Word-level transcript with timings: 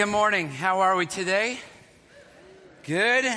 Good 0.00 0.08
morning. 0.08 0.48
How 0.48 0.80
are 0.80 0.96
we 0.96 1.04
today? 1.04 1.58
Good. 2.84 3.30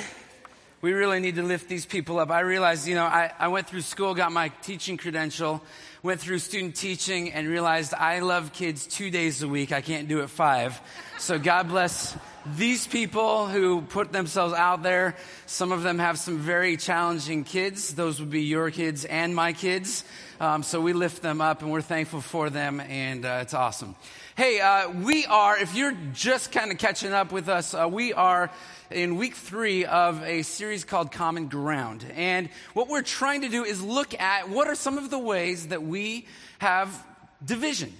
We 0.80 0.94
really 0.94 1.20
need 1.20 1.34
to 1.34 1.42
lift 1.42 1.68
these 1.68 1.84
people 1.84 2.18
up. 2.18 2.30
I 2.30 2.40
realized, 2.40 2.88
you 2.88 2.94
know, 2.94 3.04
I, 3.04 3.30
I 3.38 3.48
went 3.48 3.68
through 3.68 3.82
school, 3.82 4.14
got 4.14 4.32
my 4.32 4.48
teaching 4.62 4.96
credential, 4.96 5.62
went 6.02 6.22
through 6.22 6.38
student 6.38 6.74
teaching, 6.74 7.30
and 7.34 7.48
realized 7.48 7.92
I 7.92 8.20
love 8.20 8.54
kids 8.54 8.86
two 8.86 9.10
days 9.10 9.42
a 9.42 9.48
week. 9.48 9.72
I 9.72 9.82
can't 9.82 10.08
do 10.08 10.20
it 10.20 10.30
five. 10.30 10.80
So 11.18 11.38
God 11.38 11.68
bless 11.68 12.16
these 12.56 12.86
people 12.86 13.46
who 13.46 13.82
put 13.82 14.10
themselves 14.10 14.54
out 14.54 14.82
there. 14.82 15.16
Some 15.44 15.70
of 15.70 15.82
them 15.82 15.98
have 15.98 16.18
some 16.18 16.38
very 16.38 16.78
challenging 16.78 17.44
kids. 17.44 17.94
Those 17.94 18.20
would 18.20 18.30
be 18.30 18.44
your 18.44 18.70
kids 18.70 19.04
and 19.04 19.36
my 19.36 19.52
kids. 19.52 20.02
Um, 20.40 20.62
so 20.62 20.80
we 20.80 20.94
lift 20.94 21.20
them 21.20 21.42
up 21.42 21.60
and 21.60 21.70
we're 21.70 21.82
thankful 21.82 22.22
for 22.22 22.48
them, 22.48 22.80
and 22.80 23.26
uh, 23.26 23.40
it's 23.42 23.52
awesome. 23.52 23.96
Hey, 24.36 24.58
uh, 24.58 24.90
we 24.90 25.26
are, 25.26 25.56
if 25.56 25.76
you're 25.76 25.94
just 26.12 26.50
kind 26.50 26.72
of 26.72 26.78
catching 26.78 27.12
up 27.12 27.30
with 27.30 27.48
us, 27.48 27.72
uh, 27.72 27.88
we 27.88 28.12
are 28.12 28.50
in 28.90 29.14
week 29.14 29.36
three 29.36 29.84
of 29.84 30.20
a 30.24 30.42
series 30.42 30.82
called 30.82 31.12
Common 31.12 31.46
Ground. 31.46 32.04
And 32.16 32.48
what 32.72 32.88
we're 32.88 33.02
trying 33.02 33.42
to 33.42 33.48
do 33.48 33.62
is 33.62 33.80
look 33.80 34.20
at 34.20 34.48
what 34.48 34.66
are 34.66 34.74
some 34.74 34.98
of 34.98 35.08
the 35.08 35.20
ways 35.20 35.68
that 35.68 35.84
we 35.84 36.26
have 36.58 37.06
division 37.44 37.92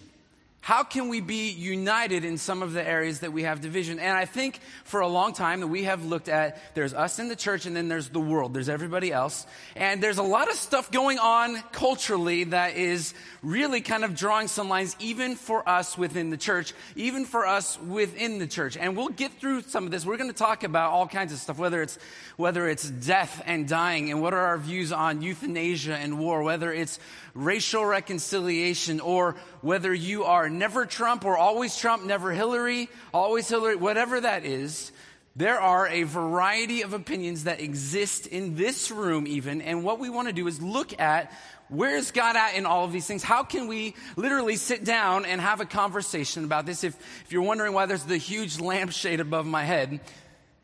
how 0.64 0.82
can 0.82 1.10
we 1.10 1.20
be 1.20 1.50
united 1.50 2.24
in 2.24 2.38
some 2.38 2.62
of 2.62 2.73
the 2.73 2.82
areas 2.82 3.20
that 3.20 3.34
we 3.34 3.42
have 3.42 3.60
division? 3.60 3.98
And 3.98 4.16
I 4.16 4.24
think 4.24 4.60
for 4.84 5.00
a 5.00 5.06
long 5.06 5.34
time 5.34 5.60
that 5.60 5.66
we 5.66 5.84
have 5.84 6.06
looked 6.06 6.30
at 6.30 6.59
there's 6.74 6.95
us 6.95 7.18
in 7.18 7.28
the 7.28 7.37
church 7.37 7.66
and 7.66 7.77
then 7.77 7.88
there's 7.88 8.09
the 8.09 8.18
world, 8.18 8.54
there's 8.54 8.70
everybody 8.70 9.12
else. 9.12 9.46
And 9.77 10.02
there's 10.02 10.16
a 10.16 10.23
lot 10.23 10.48
of 10.48 10.54
stuff 10.54 10.90
going 10.90 11.18
on 11.18 11.60
culturally 11.73 12.45
that 12.45 12.78
is 12.78 13.12
really 13.42 13.82
kind 13.82 14.04
of 14.04 14.16
drawing 14.16 14.48
some 14.48 14.70
lines 14.70 14.96
even 15.00 15.37
for 15.37 15.68
us 15.68 15.98
within 15.98 16.30
the 16.30 16.38
church, 16.38 16.73
even 16.96 17.26
for 17.26 17.46
us 17.46 17.78
within 17.82 18.38
the 18.38 18.46
church. 18.46 18.78
And 18.78 18.96
we'll 18.96 19.09
get 19.09 19.32
through 19.32 19.65
some 19.65 19.84
of 19.84 19.90
this. 19.90 20.06
We're 20.06 20.16
going 20.16 20.30
to 20.30 20.34
talk 20.37 20.65
about 20.65 20.92
all 20.92 21.06
kinds 21.06 21.34
of 21.34 21.40
stuff, 21.40 21.59
whether 21.59 21.82
it's 21.82 21.98
whether 22.37 22.66
it's 22.68 22.88
death 22.88 23.42
and 23.45 23.68
dying 23.68 24.10
and 24.10 24.23
what 24.23 24.32
are 24.32 24.46
our 24.46 24.59
views 24.59 24.92
on 24.92 25.20
euthanasia 25.20 25.95
and 25.95 26.18
war, 26.18 26.42
whether 26.42 26.73
it's 26.73 26.98
racial 27.35 27.85
reconciliation, 27.85 29.01
or 29.01 29.37
whether 29.60 29.93
you 29.93 30.24
are 30.24 30.49
never 30.49 30.87
Trump 30.87 31.24
or 31.24 31.37
always 31.37 31.76
Trump, 31.76 32.04
never 32.04 32.32
Hillary, 32.32 32.88
always 33.13 33.49
Hillary, 33.49 33.76
whatever 33.76 34.21
that 34.21 34.45
is, 34.45 34.93
there 35.37 35.60
are 35.60 35.88
a 35.88 36.04
variety 36.04 36.82
of 36.82 36.93
opinions 36.93 37.45
that 37.45 37.60
exist 37.60 38.29
in 38.29 38.54
this 38.54 38.93
room, 38.93 39.26
even. 39.26 39.60
And 39.63 39.82
what 39.82 39.99
we 39.99 40.09
want 40.09 40.29
to 40.29 40.32
do 40.32 40.46
is 40.46 40.63
look 40.63 40.99
at 41.01 41.32
where's 41.68 42.13
God 42.13 42.37
at 42.37 42.54
in 42.54 42.66
all 42.66 42.85
of 42.85 42.93
these 42.93 43.07
things? 43.07 43.24
How 43.24 43.43
can 43.43 43.66
we 43.66 43.96
literally 44.15 44.54
sit 44.54 44.85
down 44.85 45.24
and 45.24 45.41
have 45.41 45.60
a 45.60 45.65
conversation 45.65 46.45
about 46.45 46.66
this? 46.66 46.85
If, 46.85 46.95
if 47.24 47.32
you're 47.32 47.43
wondering 47.43 47.73
why 47.73 47.87
there's 47.87 48.04
the 48.04 48.16
huge 48.16 48.60
lampshade 48.60 49.19
above 49.19 49.45
my 49.45 49.65
head 49.65 50.01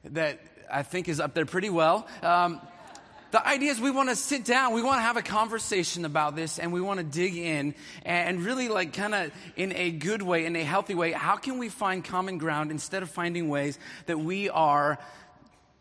that 0.05 0.39
I 0.73 0.85
think 0.85 1.09
is 1.09 1.19
up 1.19 1.35
there 1.35 1.47
pretty 1.47 1.71
well. 1.71 2.07
Um, 2.23 2.61
the 3.31 3.47
idea 3.47 3.71
is 3.71 3.81
we 3.81 3.91
want 3.91 4.09
to 4.09 4.17
sit 4.17 4.45
down, 4.45 4.75
we 4.75 4.83
want 4.83 4.99
to 4.99 5.03
have 5.03 5.17
a 5.17 5.23
conversation 5.23 6.05
about 6.05 6.37
this, 6.37 6.59
and 6.59 6.73
we 6.73 6.81
want 6.81 6.99
to 6.99 7.05
dig 7.05 7.37
in 7.37 7.75
and 8.05 8.45
really, 8.45 8.69
like, 8.69 8.93
kind 8.93 9.15
of 9.15 9.33
in 9.57 9.73
a 9.75 9.91
good 9.91 10.23
way, 10.23 10.47
in 10.47 10.57
a 10.57 10.65
healthy 10.65 10.95
way. 10.95 11.13
How 11.13 11.37
can 11.37 11.59
we 11.59 11.69
find 11.69 12.05
common 12.05 12.39
ground 12.39 12.71
instead 12.71 13.03
of 13.03 13.11
finding 13.11 13.49
ways 13.49 13.79
that 14.07 14.19
we 14.19 14.49
are 14.51 14.99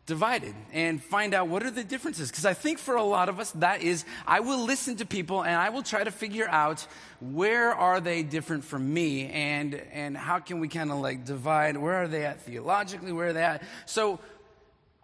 divided 0.09 0.55
and 0.73 1.01
find 1.01 1.35
out 1.35 1.47
what 1.47 1.63
are 1.63 1.71
the 1.71 1.83
differences? 1.83 2.29
Because 2.29 2.45
I 2.45 2.53
think 2.53 2.79
for 2.79 2.95
a 2.95 3.03
lot 3.03 3.29
of 3.29 3.39
us, 3.39 3.51
that 3.51 3.81
is, 3.81 4.05
I 4.27 4.41
will 4.41 4.65
listen 4.65 4.97
to 4.97 5.05
people 5.05 5.43
and 5.43 5.55
I 5.55 5.69
will 5.69 5.83
try 5.83 6.03
to 6.03 6.11
figure 6.11 6.49
out 6.49 6.85
where 7.21 7.73
are 7.73 8.01
they 8.01 8.23
different 8.23 8.65
from 8.65 8.91
me 8.91 9.29
and, 9.29 9.75
and 9.93 10.17
how 10.17 10.39
can 10.39 10.59
we 10.59 10.67
kind 10.67 10.91
of 10.91 10.97
like 10.97 11.25
divide? 11.25 11.77
Where 11.77 11.95
are 11.95 12.07
they 12.07 12.25
at 12.25 12.41
theologically? 12.41 13.11
Where 13.11 13.27
are 13.27 13.33
they 13.33 13.43
at? 13.43 13.63
So, 13.85 14.19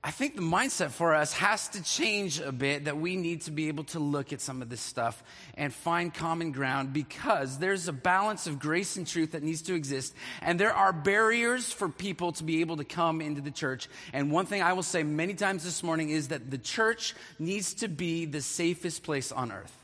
I 0.05 0.11
think 0.11 0.35
the 0.35 0.43
mindset 0.43 0.91
for 0.91 1.15
us 1.15 1.33
has 1.33 1.67
to 1.69 1.81
change 1.81 2.39
a 2.39 2.51
bit 2.51 2.85
that 2.85 2.95
we 2.95 3.15
need 3.15 3.41
to 3.41 3.51
be 3.51 3.69
able 3.69 3.85
to 3.85 3.99
look 3.99 4.33
at 4.33 4.39
some 4.39 4.61
of 4.61 4.69
this 4.69 4.79
stuff 4.79 5.23
and 5.55 5.73
find 5.73 6.13
common 6.13 6.51
ground 6.51 6.93
because 6.93 7.57
there's 7.57 7.87
a 7.87 7.91
balance 7.91 8.45
of 8.45 8.59
grace 8.59 8.97
and 8.97 9.07
truth 9.07 9.31
that 9.31 9.41
needs 9.41 9.63
to 9.63 9.73
exist. 9.73 10.13
And 10.43 10.59
there 10.59 10.75
are 10.75 10.93
barriers 10.93 11.71
for 11.71 11.89
people 11.89 12.33
to 12.33 12.43
be 12.43 12.61
able 12.61 12.77
to 12.77 12.83
come 12.83 13.19
into 13.19 13.41
the 13.41 13.49
church. 13.49 13.89
And 14.13 14.31
one 14.31 14.45
thing 14.45 14.61
I 14.61 14.73
will 14.73 14.83
say 14.83 15.01
many 15.01 15.33
times 15.33 15.63
this 15.63 15.81
morning 15.81 16.11
is 16.11 16.27
that 16.27 16.51
the 16.51 16.59
church 16.59 17.15
needs 17.39 17.73
to 17.73 17.87
be 17.87 18.25
the 18.25 18.43
safest 18.43 19.01
place 19.01 19.31
on 19.31 19.51
earth. 19.51 19.75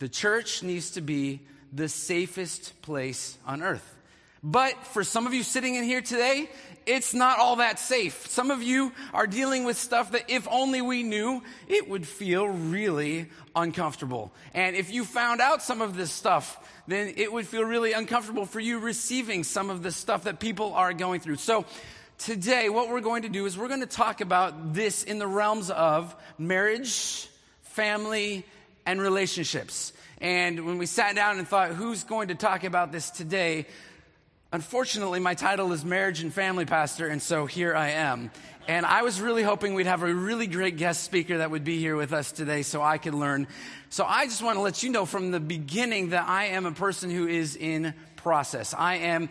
The 0.00 0.08
church 0.08 0.64
needs 0.64 0.90
to 0.90 1.00
be 1.00 1.42
the 1.72 1.88
safest 1.88 2.82
place 2.82 3.38
on 3.46 3.62
earth. 3.62 3.93
But 4.46 4.86
for 4.88 5.02
some 5.04 5.26
of 5.26 5.32
you 5.32 5.42
sitting 5.42 5.74
in 5.74 5.84
here 5.84 6.02
today, 6.02 6.50
it's 6.84 7.14
not 7.14 7.38
all 7.38 7.56
that 7.56 7.78
safe. 7.78 8.26
Some 8.28 8.50
of 8.50 8.62
you 8.62 8.92
are 9.14 9.26
dealing 9.26 9.64
with 9.64 9.78
stuff 9.78 10.12
that 10.12 10.28
if 10.28 10.46
only 10.50 10.82
we 10.82 11.02
knew, 11.02 11.42
it 11.66 11.88
would 11.88 12.06
feel 12.06 12.46
really 12.46 13.30
uncomfortable. 13.56 14.32
And 14.52 14.76
if 14.76 14.92
you 14.92 15.06
found 15.06 15.40
out 15.40 15.62
some 15.62 15.80
of 15.80 15.96
this 15.96 16.12
stuff, 16.12 16.58
then 16.86 17.14
it 17.16 17.32
would 17.32 17.46
feel 17.46 17.64
really 17.64 17.94
uncomfortable 17.94 18.44
for 18.44 18.60
you 18.60 18.80
receiving 18.80 19.44
some 19.44 19.70
of 19.70 19.82
the 19.82 19.90
stuff 19.90 20.24
that 20.24 20.40
people 20.40 20.74
are 20.74 20.92
going 20.92 21.20
through. 21.20 21.36
So 21.36 21.64
today, 22.18 22.68
what 22.68 22.90
we're 22.90 23.00
going 23.00 23.22
to 23.22 23.30
do 23.30 23.46
is 23.46 23.56
we're 23.56 23.68
going 23.68 23.80
to 23.80 23.86
talk 23.86 24.20
about 24.20 24.74
this 24.74 25.04
in 25.04 25.18
the 25.18 25.26
realms 25.26 25.70
of 25.70 26.14
marriage, 26.36 27.30
family, 27.62 28.44
and 28.84 29.00
relationships. 29.00 29.94
And 30.20 30.66
when 30.66 30.76
we 30.76 30.84
sat 30.84 31.14
down 31.16 31.38
and 31.38 31.48
thought, 31.48 31.70
who's 31.70 32.04
going 32.04 32.28
to 32.28 32.34
talk 32.34 32.64
about 32.64 32.92
this 32.92 33.10
today? 33.10 33.66
Unfortunately, 34.54 35.18
my 35.18 35.34
title 35.34 35.72
is 35.72 35.84
Marriage 35.84 36.20
and 36.20 36.32
Family 36.32 36.64
Pastor, 36.64 37.08
and 37.08 37.20
so 37.20 37.44
here 37.44 37.74
I 37.74 37.90
am. 37.90 38.30
And 38.68 38.86
I 38.86 39.02
was 39.02 39.20
really 39.20 39.42
hoping 39.42 39.74
we'd 39.74 39.88
have 39.88 40.04
a 40.04 40.14
really 40.14 40.46
great 40.46 40.76
guest 40.76 41.02
speaker 41.02 41.38
that 41.38 41.50
would 41.50 41.64
be 41.64 41.80
here 41.80 41.96
with 41.96 42.12
us 42.12 42.30
today 42.30 42.62
so 42.62 42.80
I 42.80 42.98
could 42.98 43.14
learn. 43.14 43.48
So 43.90 44.04
I 44.04 44.26
just 44.26 44.44
want 44.44 44.56
to 44.56 44.60
let 44.60 44.84
you 44.84 44.90
know 44.90 45.06
from 45.06 45.32
the 45.32 45.40
beginning 45.40 46.10
that 46.10 46.28
I 46.28 46.44
am 46.50 46.66
a 46.66 46.70
person 46.70 47.10
who 47.10 47.26
is 47.26 47.56
in 47.56 47.94
process. 48.14 48.74
I 48.78 48.98
am 48.98 49.28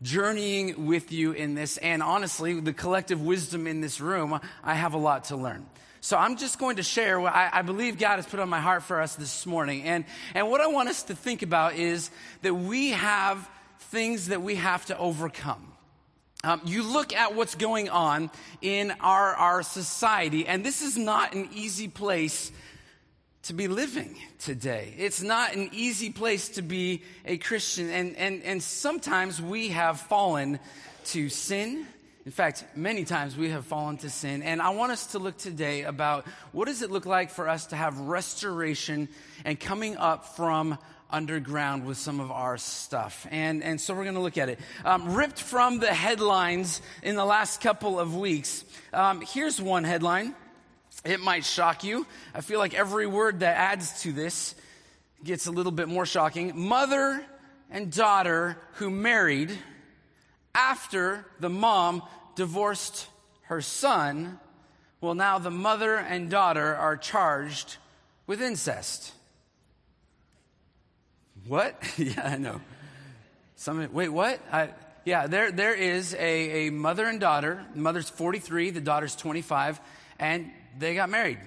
journeying 0.00 0.86
with 0.86 1.10
you 1.10 1.32
in 1.32 1.56
this, 1.56 1.76
and 1.78 2.00
honestly, 2.00 2.60
the 2.60 2.72
collective 2.72 3.20
wisdom 3.20 3.66
in 3.66 3.80
this 3.80 4.00
room, 4.00 4.38
I 4.62 4.74
have 4.74 4.94
a 4.94 4.98
lot 4.98 5.24
to 5.24 5.36
learn. 5.36 5.66
So 6.00 6.16
I'm 6.16 6.36
just 6.36 6.60
going 6.60 6.76
to 6.76 6.84
share 6.84 7.18
what 7.18 7.34
I, 7.34 7.50
I, 7.52 7.62
believe 7.62 7.98
God 7.98 8.14
has 8.14 8.26
put 8.26 8.38
on 8.38 8.48
my 8.48 8.60
heart 8.60 8.84
for 8.84 9.00
us 9.00 9.16
this 9.16 9.44
morning. 9.44 9.82
And, 9.82 10.04
and 10.34 10.48
what 10.48 10.60
I 10.60 10.68
want 10.68 10.88
us 10.88 11.02
to 11.04 11.16
think 11.16 11.42
about 11.42 11.74
is 11.74 12.12
that 12.42 12.54
we 12.54 12.90
have 12.90 13.50
things 13.90 14.28
that 14.28 14.42
we 14.42 14.56
have 14.56 14.86
to 14.86 14.98
overcome. 14.98 15.72
Um, 16.44 16.60
you 16.64 16.82
look 16.82 17.14
at 17.14 17.34
what's 17.34 17.54
going 17.54 17.88
on 17.88 18.30
in 18.60 18.92
our, 19.00 19.34
our 19.34 19.62
society, 19.62 20.46
and 20.46 20.64
this 20.64 20.82
is 20.82 20.96
not 20.96 21.34
an 21.34 21.48
easy 21.54 21.88
place 21.88 22.52
to 23.44 23.52
be 23.52 23.68
living 23.68 24.16
today. 24.38 24.94
It's 24.98 25.22
not 25.22 25.54
an 25.54 25.70
easy 25.72 26.10
place 26.10 26.50
to 26.50 26.62
be 26.62 27.02
a 27.24 27.36
Christian, 27.38 27.90
and, 27.90 28.16
and, 28.16 28.42
and 28.42 28.62
sometimes 28.62 29.40
we 29.40 29.68
have 29.68 30.00
fallen 30.00 30.58
to 31.06 31.28
sin. 31.28 31.86
In 32.24 32.32
fact, 32.32 32.64
many 32.74 33.04
times 33.04 33.36
we 33.36 33.50
have 33.50 33.64
fallen 33.64 33.98
to 33.98 34.10
sin. 34.10 34.42
And 34.42 34.60
I 34.60 34.70
want 34.70 34.90
us 34.90 35.06
to 35.08 35.20
look 35.20 35.38
today 35.38 35.82
about 35.82 36.26
what 36.50 36.66
does 36.66 36.82
it 36.82 36.90
look 36.90 37.06
like 37.06 37.30
for 37.30 37.48
us 37.48 37.66
to 37.66 37.76
have 37.76 37.98
restoration 38.00 39.08
and 39.44 39.58
coming 39.58 39.96
up 39.96 40.34
from 40.36 40.76
underground 41.10 41.86
with 41.86 41.96
some 41.96 42.20
of 42.20 42.30
our 42.30 42.58
stuff. 42.58 43.26
And, 43.30 43.62
and 43.62 43.80
so 43.80 43.94
we're 43.94 44.04
going 44.04 44.16
to 44.16 44.20
look 44.20 44.38
at 44.38 44.48
it. 44.48 44.58
Um, 44.84 45.14
ripped 45.14 45.40
from 45.40 45.78
the 45.78 45.92
headlines 45.92 46.82
in 47.02 47.16
the 47.16 47.24
last 47.24 47.60
couple 47.60 48.00
of 48.00 48.16
weeks. 48.16 48.64
Um, 48.92 49.20
here's 49.20 49.60
one 49.60 49.84
headline. 49.84 50.34
It 51.04 51.20
might 51.20 51.44
shock 51.44 51.84
you. 51.84 52.06
I 52.34 52.40
feel 52.40 52.58
like 52.58 52.74
every 52.74 53.06
word 53.06 53.40
that 53.40 53.56
adds 53.56 54.02
to 54.02 54.12
this 54.12 54.54
gets 55.22 55.46
a 55.46 55.52
little 55.52 55.72
bit 55.72 55.88
more 55.88 56.06
shocking. 56.06 56.52
Mother 56.58 57.24
and 57.70 57.92
daughter 57.92 58.56
who 58.74 58.90
married 58.90 59.56
after 60.54 61.24
the 61.38 61.50
mom 61.50 62.02
divorced 62.34 63.06
her 63.42 63.60
son. 63.60 64.40
Well, 65.00 65.14
now 65.14 65.38
the 65.38 65.50
mother 65.50 65.96
and 65.96 66.30
daughter 66.30 66.74
are 66.74 66.96
charged 66.96 67.76
with 68.26 68.42
incest. 68.42 69.12
What? 71.48 71.80
yeah, 71.96 72.22
I 72.24 72.36
know. 72.38 72.60
Some, 73.56 73.92
wait, 73.92 74.08
what? 74.08 74.40
I, 74.52 74.70
yeah, 75.04 75.28
there, 75.28 75.52
there 75.52 75.74
is 75.74 76.14
a, 76.14 76.66
a 76.66 76.70
mother 76.70 77.06
and 77.06 77.20
daughter. 77.20 77.64
The 77.74 77.80
mother's 77.80 78.10
43, 78.10 78.70
the 78.70 78.80
daughter's 78.80 79.14
25, 79.14 79.80
and 80.18 80.50
they 80.78 80.94
got 80.94 81.08
married. 81.08 81.38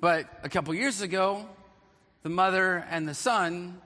But 0.00 0.28
a 0.42 0.48
couple 0.48 0.74
years 0.74 1.00
ago, 1.00 1.46
the 2.22 2.28
mother 2.28 2.84
and 2.90 3.08
the 3.08 3.14
son 3.14 3.80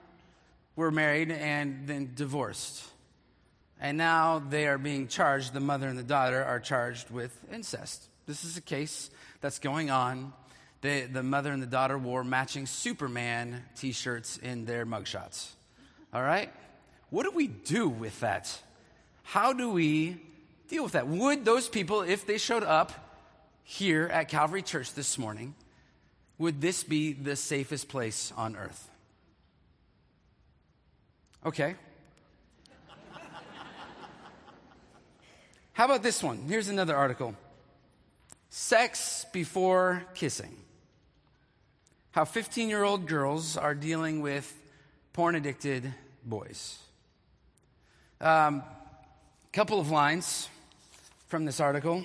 were 0.75 0.91
married 0.91 1.31
and 1.31 1.87
then 1.87 2.11
divorced. 2.13 2.83
And 3.79 3.97
now 3.97 4.39
they 4.39 4.67
are 4.67 4.77
being 4.77 5.07
charged, 5.07 5.53
the 5.53 5.59
mother 5.59 5.87
and 5.87 5.97
the 5.97 6.03
daughter 6.03 6.43
are 6.43 6.59
charged 6.59 7.09
with 7.09 7.35
incest. 7.51 8.03
This 8.27 8.43
is 8.43 8.57
a 8.57 8.61
case 8.61 9.09
that's 9.39 9.59
going 9.59 9.89
on 9.89 10.33
the, 10.81 11.05
the 11.05 11.23
mother 11.23 11.51
and 11.51 11.61
the 11.61 11.67
daughter 11.67 11.97
wore 11.97 12.23
matching 12.23 12.65
Superman 12.65 13.63
t 13.75 13.91
shirts 13.91 14.37
in 14.37 14.65
their 14.65 14.85
mugshots. 14.85 15.51
All 16.13 16.23
right? 16.23 16.51
What 17.09 17.23
do 17.23 17.31
we 17.31 17.47
do 17.47 17.87
with 17.87 18.19
that? 18.21 18.59
How 19.23 19.53
do 19.53 19.69
we 19.69 20.17
deal 20.69 20.83
with 20.83 20.93
that? 20.93 21.07
Would 21.07 21.45
those 21.45 21.69
people, 21.69 22.01
if 22.01 22.25
they 22.25 22.37
showed 22.37 22.63
up 22.63 22.91
here 23.63 24.07
at 24.07 24.27
Calvary 24.27 24.61
Church 24.61 24.93
this 24.93 25.17
morning, 25.17 25.53
would 26.37 26.59
this 26.59 26.83
be 26.83 27.13
the 27.13 27.35
safest 27.35 27.87
place 27.87 28.33
on 28.35 28.55
earth? 28.55 28.89
Okay. 31.45 31.75
How 35.73 35.85
about 35.85 36.03
this 36.03 36.21
one? 36.21 36.45
Here's 36.47 36.67
another 36.67 36.95
article 36.95 37.35
Sex 38.49 39.25
before 39.31 40.03
kissing. 40.13 40.57
How 42.11 42.25
15 42.25 42.67
year 42.67 42.83
old 42.83 43.07
girls 43.07 43.55
are 43.55 43.73
dealing 43.73 44.21
with 44.21 44.53
porn 45.13 45.35
addicted 45.35 45.93
boys. 46.25 46.77
A 48.19 48.29
um, 48.29 48.63
couple 49.53 49.79
of 49.79 49.89
lines 49.89 50.49
from 51.27 51.45
this 51.45 51.61
article. 51.61 52.03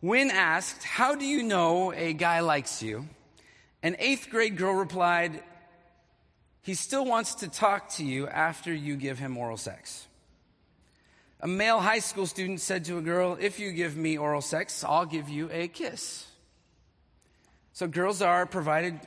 When 0.00 0.30
asked, 0.30 0.82
How 0.82 1.14
do 1.14 1.26
you 1.26 1.42
know 1.42 1.92
a 1.92 2.14
guy 2.14 2.40
likes 2.40 2.82
you? 2.82 3.06
An 3.82 3.96
eighth 3.98 4.30
grade 4.30 4.56
girl 4.56 4.72
replied, 4.72 5.42
He 6.62 6.72
still 6.72 7.04
wants 7.04 7.34
to 7.36 7.48
talk 7.48 7.90
to 7.90 8.04
you 8.04 8.28
after 8.28 8.72
you 8.72 8.96
give 8.96 9.18
him 9.18 9.36
oral 9.36 9.58
sex. 9.58 10.06
A 11.40 11.46
male 11.46 11.80
high 11.80 11.98
school 11.98 12.26
student 12.26 12.62
said 12.62 12.86
to 12.86 12.96
a 12.96 13.02
girl, 13.02 13.36
If 13.38 13.60
you 13.60 13.72
give 13.72 13.94
me 13.94 14.16
oral 14.16 14.40
sex, 14.40 14.82
I'll 14.84 15.06
give 15.06 15.28
you 15.28 15.50
a 15.52 15.68
kiss. 15.68 16.28
So 17.78 17.86
girls 17.86 18.22
are 18.22 18.44
provided, 18.44 18.98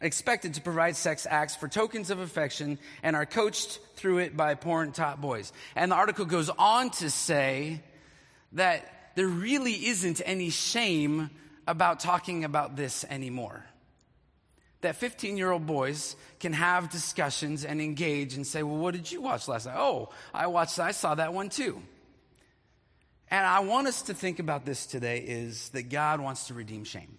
expected 0.00 0.54
to 0.54 0.62
provide 0.62 0.96
sex 0.96 1.26
acts 1.28 1.56
for 1.56 1.68
tokens 1.68 2.08
of 2.08 2.20
affection 2.20 2.78
and 3.02 3.14
are 3.14 3.26
coached 3.26 3.80
through 3.96 4.16
it 4.20 4.34
by 4.34 4.54
porn 4.54 4.92
taught 4.92 5.20
boys. 5.20 5.52
And 5.76 5.92
the 5.92 5.96
article 5.96 6.24
goes 6.24 6.48
on 6.48 6.88
to 6.92 7.10
say 7.10 7.82
that 8.52 9.12
there 9.14 9.26
really 9.26 9.72
isn't 9.72 10.22
any 10.24 10.48
shame 10.48 11.28
about 11.66 12.00
talking 12.00 12.44
about 12.44 12.76
this 12.76 13.04
anymore. 13.10 13.62
That 14.80 14.96
15 14.96 15.36
year 15.36 15.50
old 15.50 15.66
boys 15.66 16.16
can 16.40 16.54
have 16.54 16.88
discussions 16.88 17.66
and 17.66 17.78
engage 17.78 18.36
and 18.36 18.46
say, 18.46 18.62
Well, 18.62 18.78
what 18.78 18.94
did 18.94 19.12
you 19.12 19.20
watch 19.20 19.48
last 19.48 19.66
night? 19.66 19.76
Oh, 19.76 20.08
I 20.32 20.46
watched, 20.46 20.78
I 20.78 20.92
saw 20.92 21.14
that 21.14 21.34
one 21.34 21.50
too. 21.50 21.78
And 23.30 23.44
I 23.44 23.60
want 23.60 23.86
us 23.86 24.00
to 24.04 24.14
think 24.14 24.38
about 24.38 24.64
this 24.64 24.86
today 24.86 25.18
is 25.18 25.68
that 25.70 25.90
God 25.90 26.22
wants 26.22 26.46
to 26.46 26.54
redeem 26.54 26.84
shame 26.84 27.18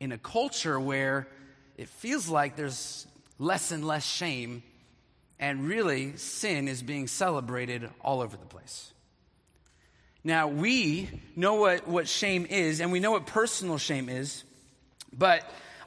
in 0.00 0.12
a 0.12 0.18
culture 0.18 0.80
where 0.80 1.28
it 1.76 1.88
feels 1.88 2.28
like 2.28 2.56
there's 2.56 3.06
less 3.38 3.70
and 3.70 3.86
less 3.86 4.04
shame, 4.04 4.62
and 5.38 5.66
really 5.66 6.16
sin 6.16 6.68
is 6.68 6.82
being 6.82 7.06
celebrated 7.06 7.88
all 8.00 8.20
over 8.20 8.36
the 8.36 8.46
place. 8.46 8.92
Now, 10.22 10.48
we 10.48 11.08
know 11.36 11.54
what, 11.54 11.88
what 11.88 12.08
shame 12.08 12.46
is, 12.46 12.80
and 12.80 12.92
we 12.92 13.00
know 13.00 13.12
what 13.12 13.26
personal 13.26 13.78
shame 13.78 14.08
is, 14.08 14.44
but 15.16 15.42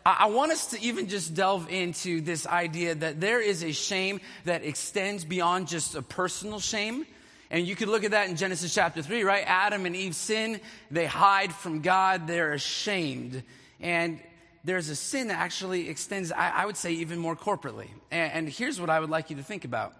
I, 0.06 0.18
I 0.21 0.25
want 0.27 0.51
us 0.51 0.68
to 0.68 0.81
even 0.81 1.07
just 1.07 1.36
delve 1.36 1.69
into 1.69 2.21
this 2.21 2.48
idea 2.48 2.95
that 2.95 3.21
there 3.21 3.42
is 3.42 3.63
a 3.63 3.71
shame 3.71 4.21
that 4.45 4.63
extends 4.63 5.24
beyond 5.24 5.68
just 5.68 5.95
a 5.95 6.01
personal 6.01 6.59
shame. 6.59 7.06
And 7.51 7.68
you 7.68 7.75
could 7.75 7.89
look 7.89 8.04
at 8.04 8.12
that 8.12 8.30
in 8.30 8.36
Genesis 8.36 8.74
chapter 8.74 9.04
3, 9.04 9.24
right? 9.24 9.44
Adam 9.45 9.86
and 9.86 9.95
Eve 9.95 10.16
sin, 10.16 10.59
they 10.89 11.06
hide 11.06 11.54
from 11.54 11.81
God, 11.81 12.25
they're 12.25 12.54
ashamed. 12.54 13.44
And 13.79 14.19
there's 14.63 14.89
a 14.89 14.95
sin 14.95 15.27
that 15.27 15.39
actually 15.39 15.89
extends, 15.89 16.31
I, 16.31 16.49
I 16.49 16.65
would 16.65 16.77
say, 16.77 16.93
even 16.93 17.19
more 17.19 17.35
corporately. 17.35 17.87
And, 18.11 18.33
and 18.33 18.49
here's 18.49 18.79
what 18.79 18.89
I 18.89 18.99
would 18.99 19.09
like 19.09 19.29
you 19.29 19.35
to 19.37 19.43
think 19.43 19.65
about 19.65 19.93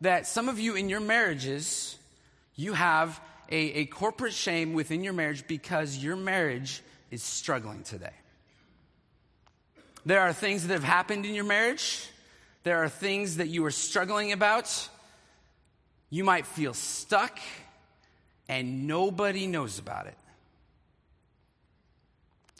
that 0.00 0.26
some 0.26 0.48
of 0.48 0.60
you 0.60 0.76
in 0.76 0.88
your 0.88 1.00
marriages, 1.00 1.96
you 2.54 2.72
have 2.72 3.20
a, 3.50 3.56
a 3.56 3.86
corporate 3.86 4.32
shame 4.32 4.72
within 4.72 5.02
your 5.02 5.12
marriage 5.12 5.46
because 5.48 5.96
your 5.96 6.16
marriage 6.16 6.82
is 7.10 7.22
struggling 7.22 7.82
today. 7.82 8.12
There 10.06 10.20
are 10.20 10.32
things 10.32 10.66
that 10.66 10.72
have 10.74 10.84
happened 10.84 11.26
in 11.26 11.34
your 11.34 11.44
marriage. 11.44 12.08
There 12.62 12.82
are 12.82 12.88
things 12.88 13.36
that 13.38 13.48
you 13.48 13.64
are 13.64 13.70
struggling 13.70 14.32
about. 14.32 14.88
You 16.10 16.24
might 16.24 16.46
feel 16.46 16.74
stuck 16.74 17.38
and 18.48 18.86
nobody 18.86 19.46
knows 19.46 19.78
about 19.78 20.06
it. 20.06 20.16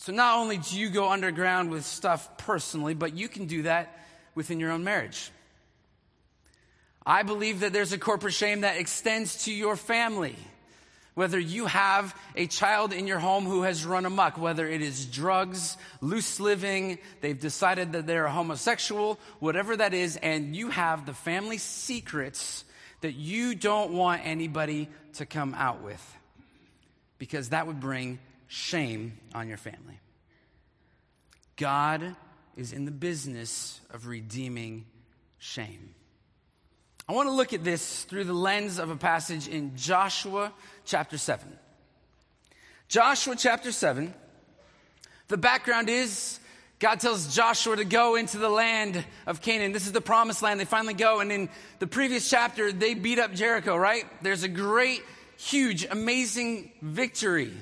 So 0.09 0.15
not 0.15 0.39
only 0.39 0.57
do 0.57 0.81
you 0.81 0.89
go 0.89 1.11
underground 1.11 1.71
with 1.71 1.85
stuff 1.85 2.39
personally, 2.39 2.95
but 2.95 3.15
you 3.15 3.29
can 3.29 3.45
do 3.45 3.65
that 3.65 3.95
within 4.35 4.59
your 4.59 4.71
own 4.71 4.83
marriage. 4.83 5.31
I 7.05 7.25
believe 7.25 7.61
that 7.61 7.75
there's 7.75 7.93
a 7.93 7.99
corporate 7.99 8.33
shame 8.33 8.63
that 8.63 8.79
extends 8.79 9.45
to 9.45 9.53
your 9.53 9.77
family. 9.77 10.35
Whether 11.13 11.39
you 11.39 11.67
have 11.67 12.19
a 12.35 12.47
child 12.47 12.95
in 12.95 13.07
your 13.07 13.19
home 13.19 13.45
who 13.45 13.65
has 13.65 13.85
run 13.85 14.07
amok, 14.07 14.39
whether 14.39 14.67
it 14.67 14.81
is 14.81 15.05
drugs, 15.05 15.77
loose 16.01 16.41
living, 16.41 16.97
they've 17.21 17.39
decided 17.39 17.93
that 17.93 18.07
they're 18.07 18.29
homosexual, 18.29 19.21
whatever 19.41 19.77
that 19.77 19.93
is, 19.93 20.17
and 20.17 20.57
you 20.57 20.71
have 20.71 21.05
the 21.05 21.13
family 21.13 21.59
secrets 21.59 22.65
that 23.03 23.13
you 23.13 23.55
don't 23.55 23.93
want 23.93 24.23
anybody 24.25 24.89
to 25.17 25.27
come 25.27 25.53
out 25.53 25.83
with 25.83 26.17
because 27.19 27.51
that 27.51 27.67
would 27.67 27.79
bring 27.79 28.19
shame 28.49 29.19
on 29.35 29.47
your 29.49 29.59
family. 29.59 30.01
God 31.57 32.17
is 32.57 32.73
in 32.73 32.85
the 32.85 32.91
business 32.91 33.81
of 33.91 34.07
redeeming 34.07 34.87
shame. 35.39 35.95
I 37.09 37.13
want 37.13 37.29
to 37.29 37.33
look 37.33 37.53
at 37.53 37.65
this 37.65 38.05
through 38.05 38.25
the 38.25 38.33
lens 38.33 38.79
of 38.79 38.91
a 38.91 38.97
passage 38.97 39.49
in 39.49 39.77
Joshua 39.77 40.53
chapter 40.85 41.17
7. 41.17 41.47
Joshua 42.89 43.37
chapter 43.37 43.71
7, 43.71 44.13
the 45.29 45.37
background 45.37 45.89
is 45.89 46.41
God 46.79 47.01
tells 47.01 47.35
Joshua 47.35 47.77
to 47.77 47.85
go 47.85 48.15
into 48.15 48.39
the 48.39 48.49
land 48.49 49.05
of 49.27 49.43
Canaan. 49.43 49.73
This 49.73 49.87
is 49.87 49.93
the 49.93 50.01
promised 50.01 50.43
land. 50.43 50.61
They 50.61 50.65
finally 50.65 50.95
go. 50.95 51.19
And 51.19 51.33
in 51.33 51.49
the 51.81 51.89
previous 51.89 52.31
chapter, 52.31 52.71
they 52.71 52.95
beat 52.95 53.19
up 53.19 53.33
Jericho, 53.33 53.77
right? 53.77 54.05
There's 54.23 54.45
a 54.45 54.49
great, 54.49 55.03
huge, 55.37 55.87
amazing 55.91 56.71
victory 56.81 57.53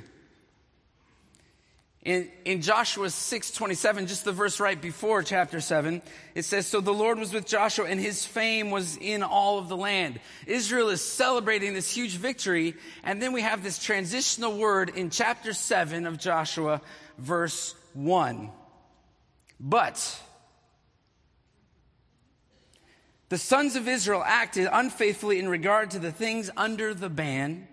in, 2.06 2.28
in 2.44 2.62
Joshua 2.62 3.10
6 3.10 3.50
27, 3.50 4.06
just 4.06 4.24
the 4.24 4.30
verse 4.30 4.60
right 4.60 4.80
before 4.80 5.24
chapter 5.24 5.60
7, 5.60 6.00
it 6.36 6.44
says, 6.44 6.68
So 6.68 6.80
the 6.80 6.94
Lord 6.94 7.18
was 7.18 7.32
with 7.32 7.46
Joshua, 7.46 7.86
and 7.86 7.98
his 7.98 8.24
fame 8.24 8.70
was 8.70 8.96
in 8.96 9.24
all 9.24 9.58
of 9.58 9.68
the 9.68 9.76
land. 9.76 10.20
Israel 10.46 10.88
is 10.90 11.00
celebrating 11.00 11.74
this 11.74 11.92
huge 11.92 12.14
victory, 12.14 12.76
and 13.02 13.20
then 13.20 13.32
we 13.32 13.42
have 13.42 13.64
this 13.64 13.80
transitional 13.80 14.56
word 14.56 14.90
in 14.90 15.10
chapter 15.10 15.52
7 15.52 16.06
of 16.06 16.16
Joshua, 16.16 16.80
verse 17.18 17.74
1. 17.94 18.50
But 19.58 20.20
the 23.30 23.38
sons 23.38 23.74
of 23.74 23.88
Israel 23.88 24.22
acted 24.24 24.68
unfaithfully 24.70 25.40
in 25.40 25.48
regard 25.48 25.90
to 25.90 25.98
the 25.98 26.12
things 26.12 26.50
under 26.56 26.94
the 26.94 27.10
ban. 27.10 27.66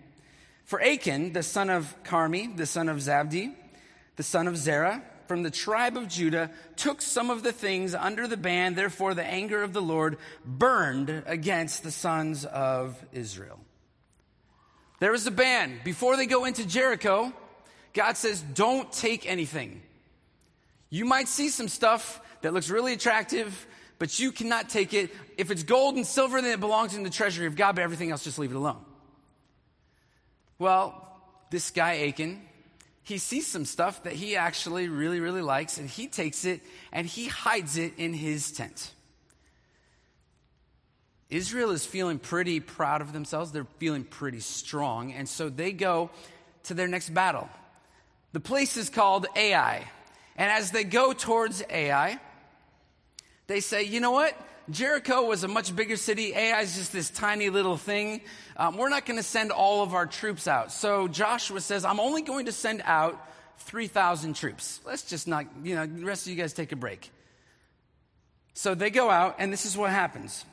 For 0.64 0.82
Achan, 0.82 1.34
the 1.34 1.44
son 1.44 1.70
of 1.70 1.94
Carmi, 2.02 2.56
the 2.56 2.66
son 2.66 2.88
of 2.88 2.96
Zabdi, 2.96 3.54
the 4.16 4.22
son 4.22 4.48
of 4.48 4.56
Zerah, 4.56 5.02
from 5.26 5.42
the 5.42 5.50
tribe 5.50 5.96
of 5.96 6.08
Judah, 6.08 6.50
took 6.76 7.00
some 7.00 7.30
of 7.30 7.42
the 7.42 7.52
things 7.52 7.94
under 7.94 8.28
the 8.28 8.36
ban. 8.36 8.74
Therefore, 8.74 9.14
the 9.14 9.24
anger 9.24 9.62
of 9.62 9.72
the 9.72 9.82
Lord 9.82 10.18
burned 10.44 11.22
against 11.26 11.82
the 11.82 11.90
sons 11.90 12.44
of 12.44 13.02
Israel. 13.12 13.58
There 15.00 15.12
was 15.12 15.26
a 15.26 15.30
ban. 15.30 15.80
Before 15.84 16.16
they 16.16 16.26
go 16.26 16.44
into 16.44 16.66
Jericho, 16.66 17.32
God 17.92 18.16
says, 18.16 18.42
Don't 18.42 18.92
take 18.92 19.28
anything. 19.28 19.82
You 20.90 21.04
might 21.04 21.28
see 21.28 21.48
some 21.48 21.68
stuff 21.68 22.20
that 22.42 22.52
looks 22.52 22.70
really 22.70 22.92
attractive, 22.92 23.66
but 23.98 24.18
you 24.18 24.30
cannot 24.30 24.68
take 24.68 24.94
it. 24.94 25.10
If 25.36 25.50
it's 25.50 25.62
gold 25.62 25.96
and 25.96 26.06
silver, 26.06 26.40
then 26.40 26.52
it 26.52 26.60
belongs 26.60 26.94
in 26.94 27.02
the 27.02 27.10
treasury 27.10 27.46
of 27.46 27.56
God, 27.56 27.76
but 27.76 27.82
everything 27.82 28.10
else, 28.10 28.22
just 28.22 28.38
leave 28.38 28.50
it 28.50 28.56
alone. 28.56 28.84
Well, 30.58 31.00
this 31.50 31.70
guy, 31.70 32.06
Achan, 32.08 32.40
he 33.04 33.18
sees 33.18 33.46
some 33.46 33.66
stuff 33.66 34.02
that 34.04 34.14
he 34.14 34.34
actually 34.34 34.88
really, 34.88 35.20
really 35.20 35.42
likes, 35.42 35.78
and 35.78 35.88
he 35.88 36.08
takes 36.08 36.44
it 36.44 36.62
and 36.90 37.06
he 37.06 37.28
hides 37.28 37.76
it 37.76 37.92
in 37.98 38.14
his 38.14 38.50
tent. 38.50 38.90
Israel 41.28 41.70
is 41.70 41.84
feeling 41.84 42.18
pretty 42.18 42.60
proud 42.60 43.02
of 43.02 43.12
themselves. 43.12 43.52
They're 43.52 43.66
feeling 43.78 44.04
pretty 44.04 44.40
strong. 44.40 45.12
And 45.12 45.28
so 45.28 45.48
they 45.48 45.72
go 45.72 46.10
to 46.64 46.74
their 46.74 46.88
next 46.88 47.12
battle. 47.12 47.48
The 48.32 48.40
place 48.40 48.76
is 48.76 48.88
called 48.88 49.26
Ai. 49.36 49.86
And 50.36 50.50
as 50.50 50.70
they 50.70 50.84
go 50.84 51.12
towards 51.12 51.62
Ai, 51.68 52.18
they 53.46 53.60
say, 53.60 53.82
you 53.82 54.00
know 54.00 54.12
what? 54.12 54.34
Jericho 54.70 55.26
was 55.26 55.44
a 55.44 55.48
much 55.48 55.74
bigger 55.76 55.96
city. 55.96 56.34
Ai 56.34 56.62
is 56.62 56.74
just 56.74 56.92
this 56.92 57.10
tiny 57.10 57.50
little 57.50 57.76
thing. 57.76 58.22
Um, 58.56 58.76
we're 58.76 58.88
not 58.88 59.04
going 59.04 59.18
to 59.18 59.22
send 59.22 59.52
all 59.52 59.82
of 59.82 59.94
our 59.94 60.06
troops 60.06 60.48
out. 60.48 60.72
So 60.72 61.06
Joshua 61.08 61.60
says, 61.60 61.84
I'm 61.84 62.00
only 62.00 62.22
going 62.22 62.46
to 62.46 62.52
send 62.52 62.82
out 62.84 63.20
3,000 63.58 64.34
troops. 64.34 64.80
Let's 64.84 65.02
just 65.02 65.28
not, 65.28 65.46
you 65.62 65.74
know, 65.74 65.86
the 65.86 66.04
rest 66.04 66.26
of 66.26 66.30
you 66.30 66.36
guys 66.36 66.52
take 66.52 66.72
a 66.72 66.76
break. 66.76 67.10
So 68.54 68.74
they 68.74 68.90
go 68.90 69.10
out, 69.10 69.36
and 69.38 69.52
this 69.52 69.66
is 69.66 69.76
what 69.76 69.90
happens. 69.90 70.44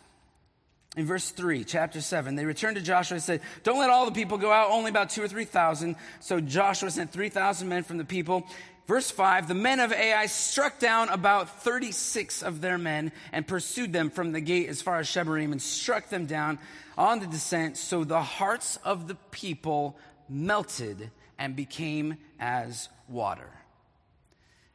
In 0.97 1.05
verse 1.05 1.29
3, 1.29 1.63
chapter 1.63 2.01
7, 2.01 2.35
they 2.35 2.45
returned 2.45 2.75
to 2.75 2.81
Joshua 2.81 3.15
and 3.15 3.23
said, 3.23 3.41
Don't 3.63 3.79
let 3.79 3.89
all 3.89 4.05
the 4.05 4.11
people 4.11 4.37
go 4.37 4.51
out, 4.51 4.71
only 4.71 4.89
about 4.89 5.09
two 5.09 5.23
or 5.23 5.27
3,000. 5.27 5.95
So 6.19 6.41
Joshua 6.41 6.91
sent 6.91 7.11
3,000 7.13 7.69
men 7.69 7.83
from 7.83 7.97
the 7.97 8.03
people. 8.03 8.45
Verse 8.87 9.09
5, 9.09 9.47
the 9.47 9.53
men 9.53 9.79
of 9.79 9.93
Ai 9.93 10.25
struck 10.25 10.79
down 10.79 11.07
about 11.07 11.61
36 11.63 12.43
of 12.43 12.59
their 12.59 12.77
men 12.77 13.13
and 13.31 13.47
pursued 13.47 13.93
them 13.93 14.09
from 14.09 14.33
the 14.33 14.41
gate 14.41 14.67
as 14.67 14.81
far 14.81 14.99
as 14.99 15.07
Shebarim 15.07 15.53
and 15.53 15.61
struck 15.61 16.09
them 16.09 16.25
down 16.25 16.59
on 16.97 17.19
the 17.19 17.27
descent. 17.27 17.77
So 17.77 18.03
the 18.03 18.21
hearts 18.21 18.77
of 18.83 19.07
the 19.07 19.15
people 19.31 19.97
melted 20.27 21.09
and 21.39 21.55
became 21.55 22.17
as 22.37 22.89
water. 23.07 23.49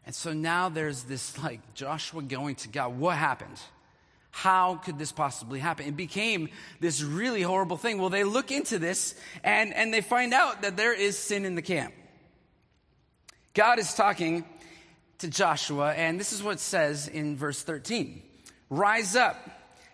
And 0.06 0.14
so 0.14 0.32
now 0.32 0.70
there's 0.70 1.02
this 1.02 1.36
like 1.42 1.74
Joshua 1.74 2.22
going 2.22 2.54
to 2.56 2.68
God. 2.68 2.96
What 2.96 3.16
happened? 3.16 3.60
How 4.36 4.74
could 4.74 4.98
this 4.98 5.12
possibly 5.12 5.60
happen? 5.60 5.86
It 5.86 5.96
became 5.96 6.50
this 6.78 7.02
really 7.02 7.40
horrible 7.40 7.78
thing. 7.78 7.96
Well, 7.96 8.10
they 8.10 8.22
look 8.22 8.52
into 8.52 8.78
this 8.78 9.14
and, 9.42 9.72
and 9.72 9.94
they 9.94 10.02
find 10.02 10.34
out 10.34 10.60
that 10.60 10.76
there 10.76 10.92
is 10.92 11.16
sin 11.16 11.46
in 11.46 11.54
the 11.54 11.62
camp. 11.62 11.94
God 13.54 13.78
is 13.78 13.94
talking 13.94 14.44
to 15.20 15.28
Joshua, 15.28 15.94
and 15.94 16.20
this 16.20 16.34
is 16.34 16.42
what 16.42 16.56
it 16.56 16.60
says 16.60 17.08
in 17.08 17.38
verse 17.38 17.62
13 17.62 18.20
Rise 18.68 19.16
up, 19.16 19.36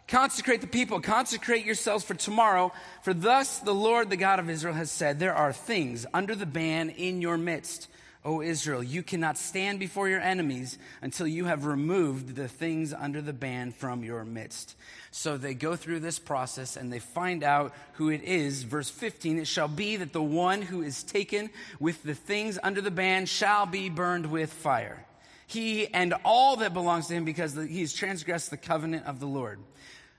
consecrate 0.08 0.61
the 0.61 0.66
people, 0.66 1.00
consecrate 1.00 1.64
yourselves 1.64 2.02
for 2.02 2.14
tomorrow, 2.14 2.72
for 3.04 3.14
thus 3.14 3.61
the 3.61 3.72
Lord, 3.72 4.11
the 4.11 4.16
God 4.16 4.40
of 4.40 4.50
Israel, 4.50 4.75
has 4.75 4.90
said, 4.90 5.20
There 5.20 5.37
are 5.37 5.52
things 5.52 6.04
under 6.12 6.34
the 6.34 6.46
ban 6.46 6.90
in 6.90 7.22
your 7.22 7.38
midst 7.38 7.87
O 8.25 8.41
Israel, 8.41 8.85
you 8.85 9.02
cannot 9.02 9.37
stand 9.37 9.81
before 9.81 10.09
your 10.09 10.21
enemies 10.21 10.79
until 11.00 11.26
you 11.26 11.47
have 11.47 11.64
removed 11.64 12.37
the 12.37 12.47
things 12.47 12.95
under 12.95 13.21
the 13.21 13.33
ban 13.33 13.73
from 13.73 14.05
your 14.05 14.25
midst. 14.25 14.76
So 15.11 15.37
they 15.37 15.55
go 15.55 15.75
through 15.75 16.00
this 16.00 16.21
process 16.21 16.76
and 16.76 16.93
they 16.93 17.00
find 17.00 17.43
out 17.43 17.75
who 17.95 18.11
it 18.11 18.23
is. 18.23 18.62
Verse 18.62 18.88
15 18.88 19.41
It 19.41 19.49
shall 19.49 19.67
be 19.67 19.97
that 19.97 20.12
the 20.12 20.23
one 20.23 20.62
who 20.62 20.83
is 20.83 21.02
taken 21.02 21.50
with 21.81 22.05
the 22.05 22.14
things 22.14 22.61
under 22.62 22.81
the 22.81 22.93
ban 22.93 23.26
shall 23.26 23.67
be 23.67 23.88
burned 23.88 24.26
with 24.26 24.52
fire. 24.52 25.05
He 25.49 25.93
and 25.93 26.14
all 26.25 26.57
that 26.57 26.73
belongs 26.73 27.09
to 27.09 27.14
him 27.14 27.25
because 27.25 27.55
he 27.55 27.81
has 27.81 27.93
transgressed 27.93 28.50
the 28.50 28.57
covenant 28.57 29.07
of 29.07 29.19
the 29.19 29.26
Lord. 29.26 29.59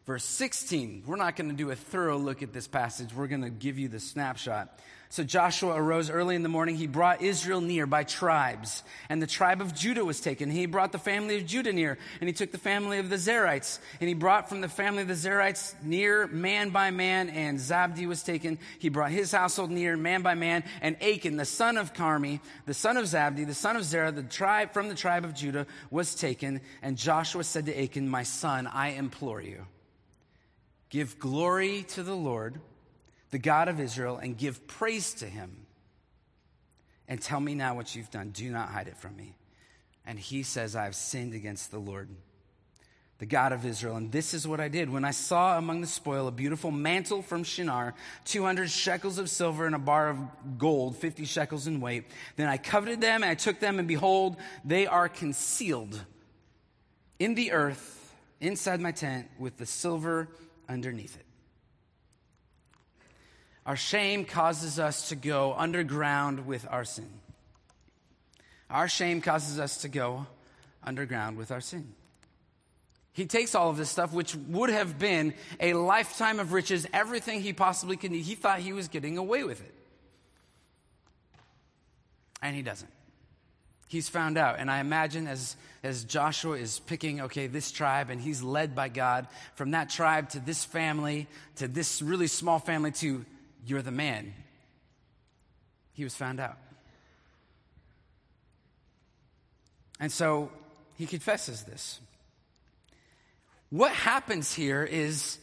Verse 0.05 0.25
16, 0.25 1.03
we're 1.07 1.15
not 1.15 1.37
going 1.37 1.49
to 1.49 1.55
do 1.55 1.71
a 1.71 1.75
thorough 1.75 2.17
look 2.17 2.43
at 2.43 2.51
this 2.51 2.67
passage. 2.67 3.13
We're 3.15 3.27
going 3.27 3.43
to 3.43 3.49
give 3.49 3.79
you 3.79 3.87
the 3.87 4.01
snapshot. 4.01 4.77
So 5.13 5.23
Joshua 5.23 5.75
arose 5.75 6.09
early 6.09 6.35
in 6.35 6.41
the 6.41 6.49
morning. 6.49 6.75
He 6.75 6.87
brought 6.87 7.21
Israel 7.21 7.61
near 7.61 7.85
by 7.85 8.03
tribes. 8.03 8.81
And 9.09 9.21
the 9.21 9.27
tribe 9.27 9.61
of 9.61 9.75
Judah 9.75 10.03
was 10.03 10.19
taken. 10.19 10.49
He 10.49 10.65
brought 10.65 10.91
the 10.91 10.97
family 10.97 11.37
of 11.37 11.45
Judah 11.45 11.71
near. 11.71 11.99
And 12.19 12.27
he 12.27 12.33
took 12.33 12.51
the 12.51 12.57
family 12.57 12.97
of 12.97 13.11
the 13.11 13.17
Zerites. 13.17 13.77
And 14.01 14.07
he 14.07 14.15
brought 14.15 14.49
from 14.49 14.61
the 14.61 14.67
family 14.67 15.03
of 15.03 15.07
the 15.07 15.13
Zerites 15.13 15.75
near 15.83 16.25
man 16.25 16.71
by 16.71 16.89
man. 16.89 17.29
And 17.29 17.59
Zabdi 17.59 18.07
was 18.07 18.23
taken. 18.23 18.57
He 18.79 18.89
brought 18.89 19.11
his 19.11 19.31
household 19.31 19.69
near 19.69 19.95
man 19.95 20.23
by 20.23 20.33
man. 20.33 20.63
And 20.81 20.97
Achan, 20.99 21.37
the 21.37 21.45
son 21.45 21.77
of 21.77 21.93
Carmi, 21.93 22.39
the 22.65 22.73
son 22.73 22.97
of 22.97 23.05
Zabdi, 23.05 23.45
the 23.45 23.53
son 23.53 23.75
of 23.75 23.83
Zerah, 23.83 24.11
the 24.11 24.23
tribe 24.23 24.73
from 24.73 24.89
the 24.89 24.95
tribe 24.95 25.25
of 25.25 25.35
Judah 25.35 25.67
was 25.91 26.15
taken. 26.15 26.59
And 26.81 26.97
Joshua 26.97 27.43
said 27.43 27.67
to 27.67 27.79
Achan, 27.79 28.09
My 28.09 28.23
son, 28.23 28.65
I 28.65 28.93
implore 28.93 29.43
you, 29.43 29.67
give 30.89 31.19
glory 31.19 31.83
to 31.89 32.01
the 32.01 32.15
Lord 32.15 32.59
the 33.33 33.39
God 33.39 33.67
of 33.67 33.79
Israel, 33.79 34.17
and 34.17 34.37
give 34.37 34.67
praise 34.67 35.15
to 35.15 35.25
him. 35.25 35.65
And 37.07 37.19
tell 37.19 37.39
me 37.39 37.55
now 37.55 37.73
what 37.73 37.95
you've 37.95 38.11
done. 38.11 38.29
Do 38.29 38.47
not 38.51 38.69
hide 38.69 38.87
it 38.87 38.95
from 38.95 39.17
me. 39.17 39.35
And 40.05 40.19
he 40.19 40.43
says, 40.43 40.75
I 40.75 40.83
have 40.83 40.95
sinned 40.95 41.33
against 41.33 41.71
the 41.71 41.79
Lord, 41.79 42.09
the 43.17 43.25
God 43.25 43.51
of 43.51 43.65
Israel. 43.65 43.95
And 43.95 44.11
this 44.11 44.35
is 44.35 44.47
what 44.47 44.59
I 44.59 44.67
did. 44.67 44.87
When 44.87 45.03
I 45.03 45.09
saw 45.09 45.57
among 45.57 45.81
the 45.81 45.87
spoil 45.87 46.27
a 46.27 46.31
beautiful 46.31 46.69
mantle 46.69 47.23
from 47.23 47.43
Shinar, 47.43 47.95
200 48.25 48.69
shekels 48.69 49.17
of 49.17 49.31
silver, 49.31 49.65
and 49.65 49.73
a 49.73 49.79
bar 49.79 50.09
of 50.09 50.19
gold, 50.59 50.95
50 50.97 51.25
shekels 51.25 51.65
in 51.65 51.81
weight, 51.81 52.05
then 52.35 52.47
I 52.47 52.57
coveted 52.57 53.01
them, 53.01 53.23
and 53.23 53.31
I 53.31 53.35
took 53.35 53.59
them, 53.59 53.79
and 53.79 53.87
behold, 53.87 54.37
they 54.63 54.85
are 54.85 55.09
concealed 55.09 55.99
in 57.17 57.33
the 57.33 57.51
earth 57.51 58.13
inside 58.39 58.79
my 58.79 58.91
tent 58.91 59.27
with 59.39 59.57
the 59.57 59.65
silver 59.65 60.29
underneath 60.69 61.15
it. 61.15 61.25
Our 63.65 63.75
shame 63.75 64.25
causes 64.25 64.77
us 64.79 65.09
to 65.09 65.15
go 65.15 65.53
underground 65.57 66.45
with 66.45 66.67
our 66.69 66.83
sin. 66.83 67.09
Our 68.69 68.87
shame 68.87 69.21
causes 69.21 69.59
us 69.59 69.77
to 69.83 69.89
go 69.89 70.27
underground 70.83 71.37
with 71.37 71.51
our 71.51 71.61
sin. 71.61 71.93
He 73.13 73.25
takes 73.25 73.53
all 73.53 73.69
of 73.69 73.77
this 73.77 73.91
stuff, 73.91 74.11
which 74.11 74.35
would 74.35 74.71
have 74.71 74.97
been 74.97 75.35
a 75.59 75.75
lifetime 75.75 76.39
of 76.39 76.51
riches, 76.51 76.87
everything 76.91 77.41
he 77.41 77.53
possibly 77.53 77.95
could 77.95 78.11
need. 78.11 78.23
He 78.23 78.35
thought 78.35 78.59
he 78.59 78.73
was 78.73 78.87
getting 78.87 79.17
away 79.17 79.43
with 79.43 79.61
it. 79.61 79.73
And 82.41 82.55
he 82.55 82.63
doesn't. 82.63 82.91
He's 83.87 84.09
found 84.09 84.39
out. 84.39 84.55
And 84.57 84.71
I 84.71 84.79
imagine 84.79 85.27
as, 85.27 85.55
as 85.83 86.03
Joshua 86.03 86.57
is 86.57 86.79
picking, 86.79 87.21
okay, 87.21 87.45
this 87.45 87.71
tribe, 87.71 88.09
and 88.09 88.19
he's 88.19 88.41
led 88.41 88.73
by 88.73 88.89
God 88.89 89.27
from 89.53 89.71
that 89.71 89.91
tribe 89.91 90.31
to 90.31 90.39
this 90.39 90.65
family, 90.65 91.27
to 91.57 91.67
this 91.67 92.01
really 92.01 92.27
small 92.27 92.57
family, 92.57 92.91
to 92.93 93.23
you're 93.65 93.81
the 93.81 93.91
man. 93.91 94.33
He 95.93 96.03
was 96.03 96.15
found 96.15 96.39
out. 96.39 96.57
And 99.99 100.11
so 100.11 100.51
he 100.95 101.05
confesses 101.05 101.63
this. 101.63 101.99
What 103.69 103.91
happens 103.91 104.53
here 104.53 104.83
is 104.83 105.37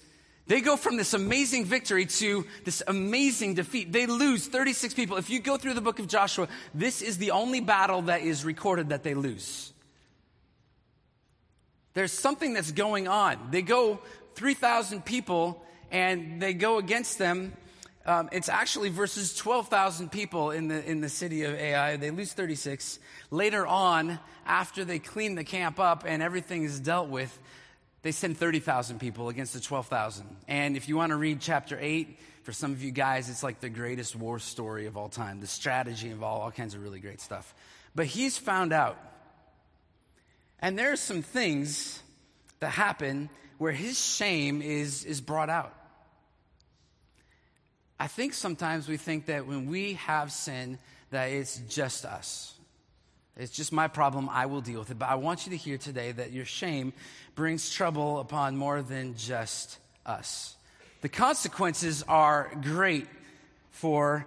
they 0.46 0.60
go 0.60 0.76
from 0.76 0.96
this 0.96 1.14
amazing 1.14 1.64
victory 1.64 2.06
to 2.06 2.46
this 2.64 2.82
amazing 2.86 3.54
defeat. 3.54 3.92
They 3.92 4.06
lose 4.06 4.46
36 4.46 4.94
people. 4.94 5.16
If 5.16 5.30
you 5.30 5.40
go 5.40 5.56
through 5.56 5.74
the 5.74 5.80
book 5.80 5.98
of 5.98 6.08
Joshua, 6.08 6.48
this 6.74 7.02
is 7.02 7.18
the 7.18 7.30
only 7.30 7.60
battle 7.60 8.02
that 8.02 8.22
is 8.22 8.44
recorded 8.44 8.90
that 8.90 9.02
they 9.02 9.14
lose. 9.14 9.72
There's 11.94 12.12
something 12.12 12.52
that's 12.52 12.72
going 12.72 13.08
on. 13.08 13.48
They 13.50 13.62
go 13.62 14.00
3,000 14.34 15.04
people 15.04 15.64
and 15.90 16.40
they 16.40 16.54
go 16.54 16.78
against 16.78 17.18
them 17.18 17.52
um, 18.06 18.28
it's 18.32 18.48
actually 18.48 18.88
versus 18.88 19.34
12,000 19.36 20.10
people 20.10 20.50
in 20.50 20.68
the, 20.68 20.84
in 20.88 21.00
the 21.00 21.08
city 21.08 21.44
of 21.44 21.54
Ai. 21.54 21.96
They 21.96 22.10
lose 22.10 22.32
36. 22.32 22.98
Later 23.30 23.66
on, 23.66 24.18
after 24.46 24.84
they 24.84 24.98
clean 24.98 25.34
the 25.34 25.44
camp 25.44 25.78
up 25.78 26.04
and 26.06 26.22
everything 26.22 26.64
is 26.64 26.80
dealt 26.80 27.08
with, 27.08 27.38
they 28.02 28.12
send 28.12 28.38
30,000 28.38 28.98
people 28.98 29.28
against 29.28 29.52
the 29.52 29.60
12,000. 29.60 30.24
And 30.48 30.76
if 30.76 30.88
you 30.88 30.96
want 30.96 31.10
to 31.10 31.16
read 31.16 31.40
chapter 31.40 31.78
8, 31.78 32.18
for 32.42 32.52
some 32.52 32.72
of 32.72 32.82
you 32.82 32.90
guys, 32.90 33.28
it's 33.28 33.42
like 33.42 33.60
the 33.60 33.68
greatest 33.68 34.16
war 34.16 34.38
story 34.38 34.86
of 34.86 34.96
all 34.96 35.10
time. 35.10 35.40
The 35.40 35.46
strategy 35.46 36.10
involved, 36.10 36.42
all 36.42 36.50
kinds 36.50 36.74
of 36.74 36.82
really 36.82 37.00
great 37.00 37.20
stuff. 37.20 37.54
But 37.94 38.06
he's 38.06 38.38
found 38.38 38.72
out. 38.72 38.96
And 40.58 40.78
there 40.78 40.92
are 40.92 40.96
some 40.96 41.20
things 41.20 42.02
that 42.60 42.70
happen 42.70 43.28
where 43.58 43.72
his 43.72 44.02
shame 44.02 44.62
is, 44.62 45.04
is 45.04 45.20
brought 45.20 45.50
out. 45.50 45.74
I 48.00 48.06
think 48.06 48.32
sometimes 48.32 48.88
we 48.88 48.96
think 48.96 49.26
that 49.26 49.46
when 49.46 49.66
we 49.66 49.92
have 49.92 50.32
sin, 50.32 50.78
that 51.10 51.26
it's 51.26 51.58
just 51.68 52.06
us. 52.06 52.54
It's 53.36 53.52
just 53.52 53.72
my 53.72 53.88
problem. 53.88 54.30
I 54.30 54.46
will 54.46 54.62
deal 54.62 54.78
with 54.78 54.90
it. 54.90 54.98
But 54.98 55.10
I 55.10 55.16
want 55.16 55.44
you 55.44 55.50
to 55.50 55.56
hear 55.58 55.76
today 55.76 56.10
that 56.12 56.32
your 56.32 56.46
shame 56.46 56.94
brings 57.34 57.70
trouble 57.70 58.18
upon 58.18 58.56
more 58.56 58.80
than 58.80 59.16
just 59.16 59.78
us. 60.06 60.56
The 61.02 61.10
consequences 61.10 62.02
are 62.08 62.50
great 62.62 63.06
for 63.70 64.26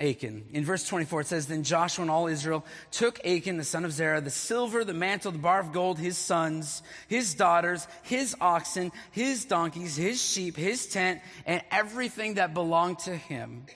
Achan. 0.00 0.46
In 0.52 0.64
verse 0.64 0.86
24, 0.86 1.20
it 1.22 1.26
says, 1.26 1.46
Then 1.46 1.62
Joshua 1.62 2.02
and 2.02 2.10
all 2.10 2.26
Israel 2.26 2.64
took 2.90 3.24
Achan, 3.24 3.58
the 3.58 3.64
son 3.64 3.84
of 3.84 3.92
Zerah, 3.92 4.20
the 4.20 4.30
silver, 4.30 4.84
the 4.84 4.94
mantle, 4.94 5.32
the 5.32 5.38
bar 5.38 5.60
of 5.60 5.72
gold, 5.72 5.98
his 5.98 6.16
sons, 6.16 6.82
his 7.06 7.34
daughters, 7.34 7.86
his 8.02 8.34
oxen, 8.40 8.92
his 9.10 9.44
donkeys, 9.44 9.96
his 9.96 10.22
sheep, 10.22 10.56
his 10.56 10.86
tent, 10.86 11.20
and 11.44 11.62
everything 11.70 12.34
that 12.34 12.54
belonged 12.54 13.00
to 13.00 13.14
him. 13.14 13.66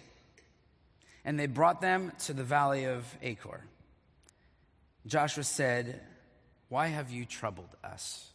And 1.24 1.38
they 1.38 1.46
brought 1.46 1.80
them 1.80 2.12
to 2.20 2.32
the 2.32 2.44
valley 2.44 2.84
of 2.84 3.04
Achor. 3.22 3.60
Joshua 5.06 5.44
said, 5.44 6.00
Why 6.68 6.88
have 6.88 7.10
you 7.10 7.26
troubled 7.26 7.76
us? 7.84 8.30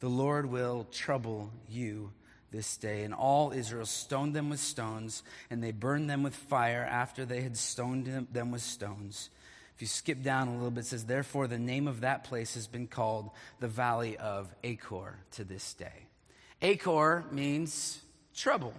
The 0.00 0.08
Lord 0.08 0.46
will 0.46 0.86
trouble 0.92 1.50
you 1.68 2.12
this 2.50 2.76
day. 2.76 3.04
And 3.04 3.14
all 3.14 3.52
Israel 3.52 3.86
stoned 3.86 4.34
them 4.34 4.50
with 4.50 4.60
stones, 4.60 5.22
and 5.50 5.62
they 5.62 5.72
burned 5.72 6.08
them 6.08 6.22
with 6.22 6.34
fire 6.34 6.86
after 6.88 7.24
they 7.24 7.42
had 7.42 7.56
stoned 7.56 8.28
them 8.32 8.50
with 8.50 8.62
stones. 8.62 9.30
If 9.78 9.82
you 9.82 9.86
skip 9.86 10.22
down 10.22 10.48
a 10.48 10.54
little 10.54 10.72
bit, 10.72 10.80
it 10.80 10.86
says, 10.86 11.04
Therefore, 11.04 11.46
the 11.46 11.58
name 11.58 11.86
of 11.86 12.00
that 12.00 12.24
place 12.24 12.54
has 12.54 12.66
been 12.66 12.88
called 12.88 13.30
the 13.60 13.68
Valley 13.68 14.16
of 14.16 14.52
Achor 14.64 15.16
to 15.32 15.44
this 15.44 15.72
day. 15.74 16.08
Achor 16.60 17.24
means 17.30 18.00
trouble. 18.34 18.74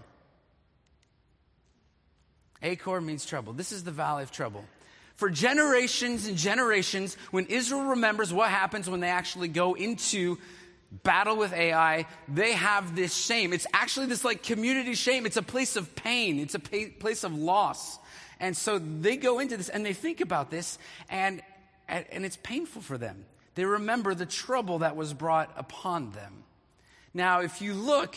Achor 2.62 3.00
means 3.00 3.26
trouble. 3.26 3.54
This 3.54 3.72
is 3.72 3.86
the 3.86 3.92
Valley 3.92 4.24
of 4.24 4.32
Trouble. 4.32 4.66
For 5.16 5.30
generations 5.30 6.28
and 6.28 6.38
generations, 6.38 7.16
when 7.32 7.46
Israel 7.46 7.84
remembers 7.84 8.34
what 8.34 8.50
happens 8.50 8.90
when 8.90 9.00
they 9.00 9.10
actually 9.10 9.50
go 9.50 9.76
into 9.76 10.38
battle 10.92 11.38
with 11.38 11.54
Ai, 11.54 12.06
they 12.28 12.54
have 12.54 12.96
this 12.96 13.16
shame. 13.16 13.54
It's 13.54 13.68
actually 13.74 14.08
this 14.08 14.26
like 14.26 14.44
community 14.44 14.96
shame. 14.96 15.26
It's 15.26 15.38
a 15.38 15.44
place 15.44 15.76
of 15.76 15.96
pain, 15.96 16.40
it's 16.40 16.56
a 16.56 16.60
pa- 16.60 16.92
place 17.00 17.24
of 17.24 17.34
loss. 17.34 18.00
And 18.40 18.56
so 18.56 18.80
they 18.80 19.18
go 19.18 19.40
into 19.40 19.58
this 19.58 19.70
and 19.70 19.86
they 19.86 19.94
think 19.94 20.22
about 20.22 20.50
this, 20.50 20.78
and, 21.10 21.42
and 21.88 22.26
it's 22.26 22.38
painful 22.38 22.82
for 22.82 22.98
them. 22.98 23.26
They 23.56 23.66
remember 23.66 24.16
the 24.16 24.26
trouble 24.26 24.80
that 24.80 24.96
was 24.96 25.14
brought 25.14 25.52
upon 25.58 26.12
them. 26.12 26.44
Now, 27.14 27.42
if 27.42 27.62
you 27.62 27.74
look 27.74 28.16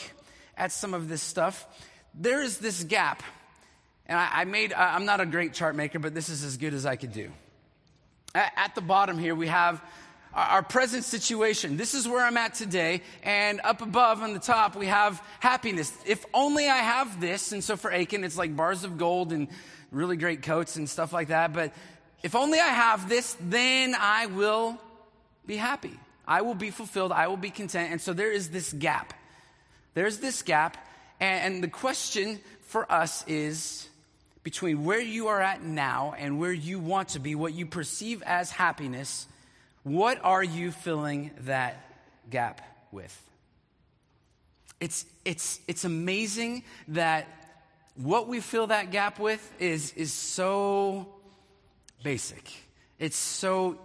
at 0.57 0.71
some 0.71 0.95
of 0.95 1.09
this 1.09 1.23
stuff, 1.23 1.67
there 2.15 2.43
is 2.43 2.59
this 2.59 2.85
gap. 2.85 3.23
And 4.07 4.19
I, 4.19 4.29
I 4.33 4.45
made, 4.45 4.73
I'm 4.73 5.05
not 5.05 5.21
a 5.21 5.27
great 5.27 5.55
chart 5.55 5.75
maker, 5.75 5.99
but 5.99 6.15
this 6.15 6.29
is 6.29 6.45
as 6.45 6.57
good 6.57 6.75
as 6.75 6.87
I 6.87 6.97
could 6.97 7.13
do. 7.13 7.31
At, 8.35 8.53
at 8.57 8.75
the 8.75 8.81
bottom 8.81 9.19
here, 9.19 9.35
we 9.35 9.49
have 9.49 9.83
our 10.35 10.63
present 10.63 11.05
situation. 11.05 11.77
This 11.77 11.95
is 11.95 12.09
where 12.09 12.25
I'm 12.25 12.37
at 12.37 12.55
today. 12.55 13.03
And 13.23 13.61
up 13.65 13.83
above 13.83 14.23
on 14.23 14.33
the 14.33 14.39
top, 14.39 14.77
we 14.77 14.87
have 14.87 15.23
happiness. 15.41 15.93
If 16.07 16.25
only 16.33 16.69
I 16.69 16.79
have 16.79 17.21
this. 17.21 17.53
And 17.53 17.63
so 17.63 17.77
for 17.77 17.93
Achan, 17.93 18.25
it's 18.25 18.39
like 18.39 18.57
bars 18.57 18.85
of 18.85 18.99
gold 18.99 19.33
and 19.33 19.49
really 19.91 20.17
great 20.17 20.43
coats 20.43 20.77
and 20.77 20.89
stuff 20.89 21.13
like 21.13 21.29
that. 21.29 21.53
But 21.53 21.73
if 22.23 22.35
only 22.35 22.59
I 22.59 22.69
have 22.69 23.09
this, 23.09 23.37
then 23.41 23.95
I 23.99 24.27
will 24.27 24.79
be 25.47 25.57
happy. 25.57 25.99
I 26.27 26.43
will 26.43 26.55
be 26.55 26.71
fulfilled. 26.71 27.13
I 27.13 27.27
will 27.27 27.37
be 27.37 27.51
content. 27.51 27.93
And 27.93 28.01
so 28.01 28.13
there 28.13 28.31
is 28.33 28.51
this 28.51 28.73
gap. 28.73 29.13
There's 29.95 30.19
this 30.19 30.43
gap. 30.43 30.79
And, 31.21 31.55
and 31.55 31.65
the 31.65 31.69
question 31.69 32.41
for 32.63 32.91
us 32.91 33.25
is 33.27 33.89
between 34.45 34.85
where 34.85 35.01
you 35.01 35.29
are 35.29 35.41
at 35.41 35.63
now 35.63 36.15
and 36.17 36.39
where 36.39 36.53
you 36.53 36.79
want 36.79 37.11
to 37.11 37.19
be, 37.19 37.35
what 37.35 37.53
you 37.53 37.67
perceive 37.67 38.23
as 38.23 38.51
happiness 38.51 39.27
what 39.83 40.23
are 40.25 40.43
you 40.43 40.71
filling 40.71 41.31
that 41.41 41.77
gap 42.31 42.61
with? 42.93 43.19
It's, 44.81 45.07
it's, 45.25 45.61
it's 45.69 45.85
amazing 45.85 46.65
that 46.89 47.27
what 47.95 48.27
we 48.27 48.41
fill 48.41 48.69
that 48.69 48.91
gap 48.91 49.19
with 49.19 49.53
is, 49.61 49.93
is 49.93 50.13
so 50.13 51.07
basic. 52.03 52.51
It's 52.99 53.17
so 53.17 53.79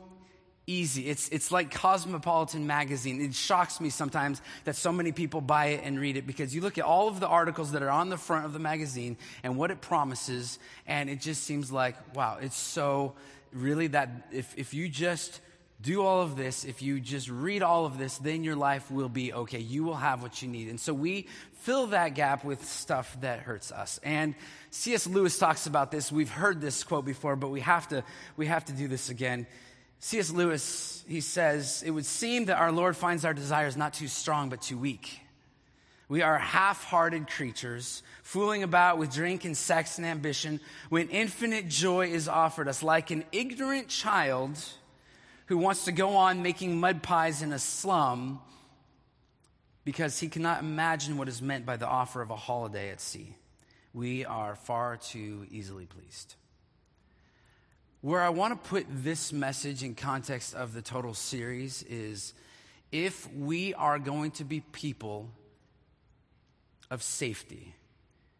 easy. 0.65 1.09
It's, 1.09 1.29
it's 1.29 1.51
like 1.51 1.73
Cosmopolitan 1.73 2.67
magazine. 2.67 3.21
It 3.21 3.33
shocks 3.33 3.79
me 3.79 3.89
sometimes 3.89 4.41
that 4.65 4.75
so 4.75 4.91
many 4.91 5.11
people 5.11 5.39
buy 5.39 5.67
it 5.67 5.81
and 5.83 5.99
read 5.99 6.17
it 6.17 6.27
because 6.27 6.53
you 6.53 6.61
look 6.61 6.77
at 6.77 6.83
all 6.83 7.07
of 7.07 7.19
the 7.19 7.27
articles 7.27 7.71
that 7.71 7.81
are 7.81 7.89
on 7.89 8.09
the 8.09 8.17
front 8.17 8.45
of 8.45 8.53
the 8.53 8.59
magazine 8.59 9.17
and 9.43 9.57
what 9.57 9.71
it 9.71 9.81
promises, 9.81 10.59
and 10.85 11.09
it 11.09 11.21
just 11.21 11.43
seems 11.43 11.71
like, 11.71 11.95
wow, 12.15 12.37
it's 12.41 12.57
so 12.57 13.13
really 13.53 13.87
that 13.87 14.09
if, 14.31 14.53
if 14.57 14.73
you 14.73 14.89
just 14.89 15.39
do 15.79 16.01
all 16.01 16.21
of 16.21 16.35
this, 16.35 16.65
if 16.65 16.81
you 16.81 16.99
just 16.99 17.29
read 17.29 17.61
all 17.61 17.85
of 17.85 17.97
this, 17.97 18.17
then 18.17 18.43
your 18.43 18.55
life 18.55 18.89
will 18.89 19.09
be 19.09 19.31
okay. 19.31 19.59
You 19.59 19.83
will 19.83 19.95
have 19.95 20.23
what 20.23 20.41
you 20.41 20.47
need. 20.47 20.69
And 20.69 20.79
so 20.79 20.93
we 20.93 21.27
fill 21.61 21.87
that 21.87 22.15
gap 22.15 22.43
with 22.43 22.65
stuff 22.65 23.15
that 23.21 23.39
hurts 23.39 23.71
us. 23.71 23.99
And 24.03 24.33
C.S. 24.71 25.05
Lewis 25.05 25.37
talks 25.37 25.67
about 25.67 25.91
this. 25.91 26.11
We've 26.11 26.29
heard 26.29 26.61
this 26.61 26.83
quote 26.83 27.05
before, 27.05 27.35
but 27.35 27.49
we 27.49 27.59
have 27.59 27.87
to, 27.89 28.03
we 28.37 28.47
have 28.47 28.65
to 28.65 28.73
do 28.73 28.87
this 28.87 29.09
again. 29.09 29.45
C.S. 29.99 30.31
Lewis, 30.31 31.03
he 31.07 31.21
says, 31.21 31.83
It 31.85 31.91
would 31.91 32.05
seem 32.05 32.45
that 32.45 32.57
our 32.57 32.71
Lord 32.71 32.97
finds 32.97 33.23
our 33.23 33.33
desires 33.33 33.77
not 33.77 33.93
too 33.93 34.07
strong, 34.07 34.49
but 34.49 34.63
too 34.63 34.77
weak. 34.79 35.21
We 36.09 36.21
are 36.21 36.39
half 36.39 36.85
hearted 36.85 37.29
creatures, 37.29 38.01
fooling 38.23 38.63
about 38.63 38.97
with 38.97 39.13
drink 39.13 39.43
and 39.43 39.57
sex 39.57 39.97
and 39.97 40.07
ambition, 40.07 40.61
when 40.89 41.09
infinite 41.09 41.67
joy 41.67 42.07
is 42.07 42.27
offered 42.27 42.67
us. 42.67 42.81
Like 42.81 43.11
an 43.11 43.25
ignorant 43.31 43.89
child, 43.89 44.57
who 45.47 45.57
wants 45.57 45.85
to 45.85 45.91
go 45.91 46.15
on 46.15 46.41
making 46.41 46.79
mud 46.79 47.01
pies 47.01 47.41
in 47.41 47.51
a 47.51 47.59
slum 47.59 48.39
because 49.83 50.19
he 50.19 50.27
cannot 50.27 50.59
imagine 50.59 51.17
what 51.17 51.29
is 51.29 51.41
meant 51.41 51.65
by 51.65 51.77
the 51.77 51.87
offer 51.87 52.21
of 52.21 52.29
a 52.29 52.35
holiday 52.35 52.89
at 52.89 52.99
sea. 52.99 53.33
We 53.93 54.25
are 54.25 54.55
far 54.55 54.97
too 54.97 55.47
easily 55.49 55.85
pleased. 55.85 56.35
Where 58.01 58.21
I 58.21 58.29
want 58.29 58.61
to 58.61 58.69
put 58.69 58.85
this 58.89 59.33
message 59.33 59.83
in 59.83 59.95
context 59.95 60.53
of 60.53 60.73
the 60.73 60.81
total 60.81 61.13
series 61.13 61.83
is 61.83 62.33
if 62.91 63.33
we 63.33 63.73
are 63.73 63.97
going 63.97 64.31
to 64.31 64.43
be 64.43 64.59
people 64.59 65.29
of 66.91 67.01
safety, 67.01 67.73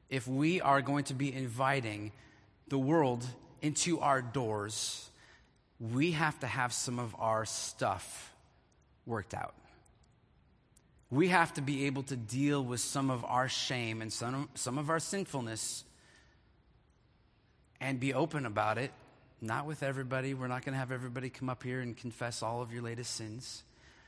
if 0.10 0.28
we 0.28 0.62
are 0.62 0.82
going 0.82 1.06
to 1.06 1.14
be 1.14 1.34
inviting 1.34 2.12
the 2.68 2.78
world 2.78 3.26
into 3.62 4.00
our 4.00 4.22
doors, 4.22 5.10
we 5.80 6.12
have 6.12 6.40
to 6.40 6.48
have 6.48 6.74
some 6.74 7.00
of 7.00 7.16
our 7.20 7.46
stuff 7.46 8.34
worked 9.06 9.34
out. 9.34 9.54
We 11.10 11.30
have 11.30 11.54
to 11.54 11.62
be 11.62 11.86
able 11.86 12.04
to 12.04 12.16
deal 12.16 12.64
with 12.64 12.82
some 12.82 13.10
of 13.10 13.24
our 13.24 13.48
shame 13.48 14.02
and 14.02 14.12
some, 14.12 14.50
some 14.56 14.78
of 14.78 14.90
our 14.90 15.00
sinfulness 15.00 15.86
and 17.80 18.00
be 18.00 18.14
open 18.14 18.46
about 18.46 18.78
it. 18.78 18.92
Not 19.40 19.68
with 19.68 19.84
everybody. 19.84 20.34
We're 20.34 20.48
not 20.48 20.66
going 20.66 20.74
to 20.74 20.80
have 20.80 20.92
everybody 20.92 21.30
come 21.30 21.48
up 21.48 21.62
here 21.62 21.80
and 21.80 21.96
confess 21.96 22.42
all 22.42 22.62
of 22.62 22.74
your 22.74 22.82
latest 22.82 23.16
sins, 23.16 23.64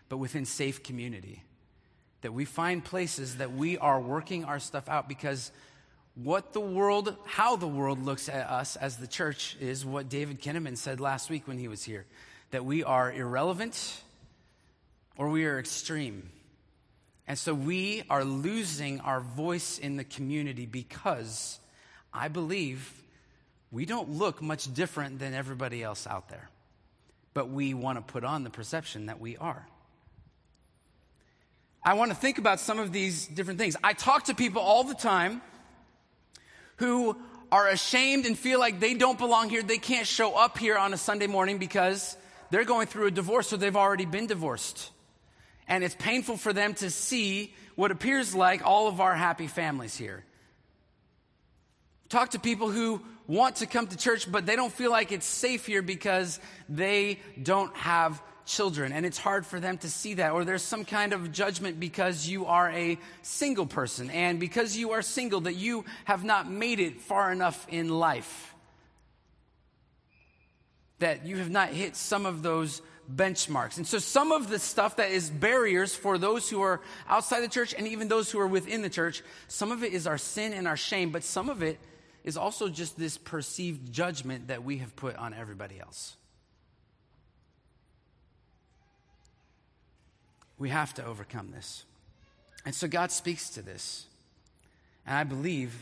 but 0.10 0.18
within 0.18 0.44
safe 0.44 0.82
community. 0.82 1.44
That 2.22 2.34
we 2.34 2.46
find 2.46 2.84
places 2.84 3.38
that 3.38 3.54
we 3.54 3.78
are 3.78 4.02
working 4.02 4.44
our 4.44 4.60
stuff 4.60 4.90
out 4.90 5.08
because 5.08 5.52
what 6.24 6.52
the 6.54 6.60
world, 6.60 7.16
how 7.26 7.56
the 7.56 7.68
world 7.68 8.04
looks 8.04 8.28
at 8.28 8.50
us 8.50 8.76
as 8.76 8.98
the 8.98 9.08
church 9.08 9.56
is 9.62 9.86
what 9.86 10.10
David 10.10 10.42
Kinnaman 10.42 10.76
said 10.76 11.00
last 11.00 11.30
week 11.30 11.48
when 11.48 11.58
he 11.58 11.68
was 11.68 11.84
here 11.84 12.06
that 12.52 12.66
we 12.66 12.84
are 12.84 13.12
irrelevant 13.12 14.02
or 15.18 15.30
we 15.30 15.46
are 15.46 15.60
extreme. 15.60 16.30
And 17.28 17.38
so 17.38 17.54
we 17.54 18.04
are 18.10 18.24
losing 18.24 19.00
our 19.02 19.22
voice 19.22 19.78
in 19.78 19.98
the 19.98 20.04
community 20.04 20.66
because 20.66 21.60
I 22.12 22.28
believe 22.28 22.92
we 23.72 23.86
don't 23.86 24.10
look 24.10 24.42
much 24.42 24.74
different 24.74 25.20
than 25.20 25.34
everybody 25.34 25.84
else 25.84 26.08
out 26.08 26.30
there. 26.30 26.50
But 27.34 27.50
we 27.50 27.74
want 27.74 27.98
to 27.98 28.12
put 28.12 28.24
on 28.24 28.44
the 28.44 28.50
perception 28.50 29.06
that 29.06 29.22
we 29.22 29.38
are. 29.38 29.68
I 31.84 31.94
want 31.94 32.12
to 32.12 32.18
think 32.18 32.40
about 32.40 32.60
some 32.60 32.80
of 32.80 32.92
these 32.92 33.28
different 33.28 33.60
things. 33.60 33.78
I 33.84 33.94
talk 33.94 34.26
to 34.26 34.34
people 34.34 34.62
all 34.62 34.84
the 34.84 34.96
time 34.96 35.42
who 36.80 37.16
are 37.52 37.68
ashamed 37.68 38.26
and 38.26 38.38
feel 38.38 38.60
like 38.60 38.80
they 38.80 38.94
don't 38.94 39.18
belong 39.18 39.50
here. 39.50 39.62
They 39.62 39.78
can't 39.78 40.08
show 40.08 40.36
up 40.36 40.58
here 40.58 40.78
on 40.78 40.94
a 40.94 40.98
Sunday 40.98 41.28
morning 41.28 41.58
because 41.58 42.18
they're 42.50 42.64
going 42.64 42.88
through 42.88 43.08
a 43.08 43.12
divorce 43.12 43.54
or 43.54 43.58
they've 43.58 43.76
already 43.76 44.06
been 44.06 44.28
divorced. 44.28 44.92
And 45.68 45.84
it's 45.84 45.96
painful 45.96 46.38
for 46.38 46.54
them 46.54 46.74
to 46.76 46.90
see 46.90 47.54
what 47.76 47.92
appears 47.92 48.34
like 48.34 48.66
all 48.66 48.88
of 48.88 49.02
our 49.02 49.14
happy 49.14 49.48
families 49.48 49.96
here. 49.96 50.24
Talk 52.08 52.32
to 52.32 52.40
people 52.40 52.72
who 52.72 53.02
want 53.28 53.58
to 53.58 53.68
come 53.68 53.86
to 53.88 53.98
church, 53.98 54.32
but 54.32 54.46
they 54.46 54.56
don't 54.56 54.74
feel 54.74 54.90
like 54.90 55.12
it's 55.12 55.26
safe 55.26 55.66
here 55.66 55.84
because 55.84 56.40
they 56.68 57.20
don't 57.42 57.76
have 57.76 58.22
children, 58.50 58.92
and 58.92 59.06
it's 59.06 59.18
hard 59.18 59.46
for 59.46 59.60
them 59.60 59.78
to 59.78 59.90
see 59.90 60.16
that. 60.16 60.34
Or 60.34 60.44
there's 60.44 60.64
some 60.64 60.84
kind 60.84 61.14
of 61.14 61.32
judgment 61.32 61.80
because 61.80 62.28
you 62.28 62.48
are 62.48 62.70
a 62.72 62.98
single 63.22 63.66
person, 63.66 64.10
and 64.10 64.40
because 64.40 64.76
you 64.76 64.92
are 64.92 65.02
single, 65.02 65.42
that 65.42 65.56
you 65.56 65.86
have 66.06 66.24
not 66.24 66.50
made 66.50 66.80
it 66.80 67.00
far 67.00 67.32
enough 67.32 67.66
in 67.70 67.88
life. 67.88 68.56
That 70.98 71.26
you 71.26 71.38
have 71.38 71.50
not 71.50 71.70
hit 71.70 71.96
some 71.96 72.26
of 72.26 72.42
those 72.42 72.82
benchmarks. 73.14 73.78
And 73.78 73.88
so, 73.88 74.00
some 74.00 74.32
of 74.32 74.50
the 74.50 74.60
stuff 74.60 74.98
that 74.98 75.12
is 75.12 75.30
barriers 75.30 75.96
for 75.96 76.18
those 76.18 76.50
who 76.50 76.62
are 76.62 76.82
outside 77.08 77.42
the 77.42 77.48
church 77.48 77.74
and 77.78 77.88
even 77.88 78.08
those 78.08 78.30
who 78.32 78.40
are 78.40 78.48
within 78.48 78.82
the 78.82 78.90
church, 78.90 79.24
some 79.48 79.72
of 79.72 79.84
it 79.84 79.94
is 79.94 80.08
our 80.08 80.18
sin 80.18 80.54
and 80.54 80.68
our 80.68 80.78
shame, 80.78 81.12
but 81.12 81.24
some 81.24 81.50
of 81.50 81.64
it 81.64 81.80
is 82.24 82.36
also 82.36 82.68
just 82.68 82.98
this 83.00 83.18
perceived 83.18 83.94
judgment 83.94 84.48
that 84.48 84.64
we 84.64 84.80
have 84.80 84.96
put 84.96 85.16
on 85.16 85.34
everybody 85.34 85.80
else. 85.80 86.18
We 90.60 90.70
have 90.70 90.94
to 90.96 91.06
overcome 91.06 91.52
this. 91.52 91.86
And 92.66 92.76
so 92.76 92.88
God 92.88 93.12
speaks 93.12 93.50
to 93.52 93.62
this. 93.62 94.06
And 95.08 95.16
I 95.16 95.24
believe 95.24 95.74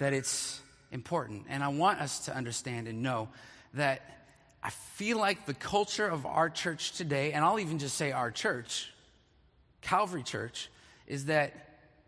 that 0.00 0.12
it's 0.12 0.60
important. 0.90 1.44
And 1.48 1.62
I 1.62 1.68
want 1.68 2.00
us 2.00 2.24
to 2.26 2.34
understand 2.34 2.88
and 2.88 3.02
know 3.02 3.28
that 3.74 4.00
I 4.62 4.70
feel 4.70 5.18
like 5.18 5.44
the 5.44 5.54
culture 5.54 6.08
of 6.08 6.24
our 6.24 6.48
church 6.48 6.92
today, 6.92 7.32
and 7.32 7.44
I'll 7.44 7.60
even 7.60 7.78
just 7.78 7.96
say 7.96 8.12
our 8.12 8.30
church, 8.30 8.90
Calvary 9.82 10.22
Church, 10.22 10.70
is 11.06 11.26
that 11.26 11.52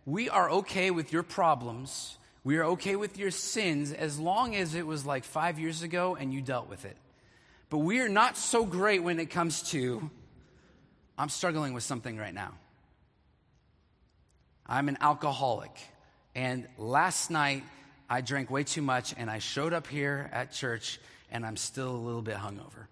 we 0.07 0.31
are 0.31 0.51
okay 0.51 0.91
with 0.91 1.13
your 1.13 1.23
problems. 1.23 2.17
We 2.45 2.57
are 2.57 2.65
okay 2.65 2.97
with 2.97 3.19
your 3.19 3.31
sins 3.31 3.93
as 3.93 4.19
long 4.19 4.57
as 4.57 4.75
it 4.75 4.87
was 4.87 5.05
like 5.05 5.25
five 5.25 5.59
years 5.59 5.83
ago 5.83 6.17
and 6.19 6.33
you 6.33 6.41
dealt 6.41 6.71
with 6.71 6.87
it. 6.87 6.97
But 7.69 7.79
we 7.79 8.01
are 8.01 8.09
not 8.09 8.37
so 8.37 8.65
great 8.65 9.03
when 9.03 9.19
it 9.19 9.27
comes 9.27 9.63
to 9.71 10.11
I'm 11.19 11.29
struggling 11.29 11.73
with 11.73 11.83
something 11.83 12.17
right 12.17 12.35
now. 12.35 12.53
I'm 14.67 14.89
an 14.89 14.99
alcoholic. 15.01 15.71
And 16.35 16.67
last 16.77 17.31
night, 17.31 17.65
I 18.11 18.21
drank 18.21 18.51
way 18.51 18.65
too 18.65 18.83
much, 18.83 19.15
and 19.17 19.31
I 19.31 19.39
showed 19.39 19.73
up 19.73 19.87
here 19.87 20.29
at 20.33 20.53
church, 20.53 21.01
and 21.31 21.47
I'm 21.47 21.57
still 21.57 21.91
a 21.91 21.97
little 21.97 22.23
bit 22.23 22.37
hungover. 22.37 22.87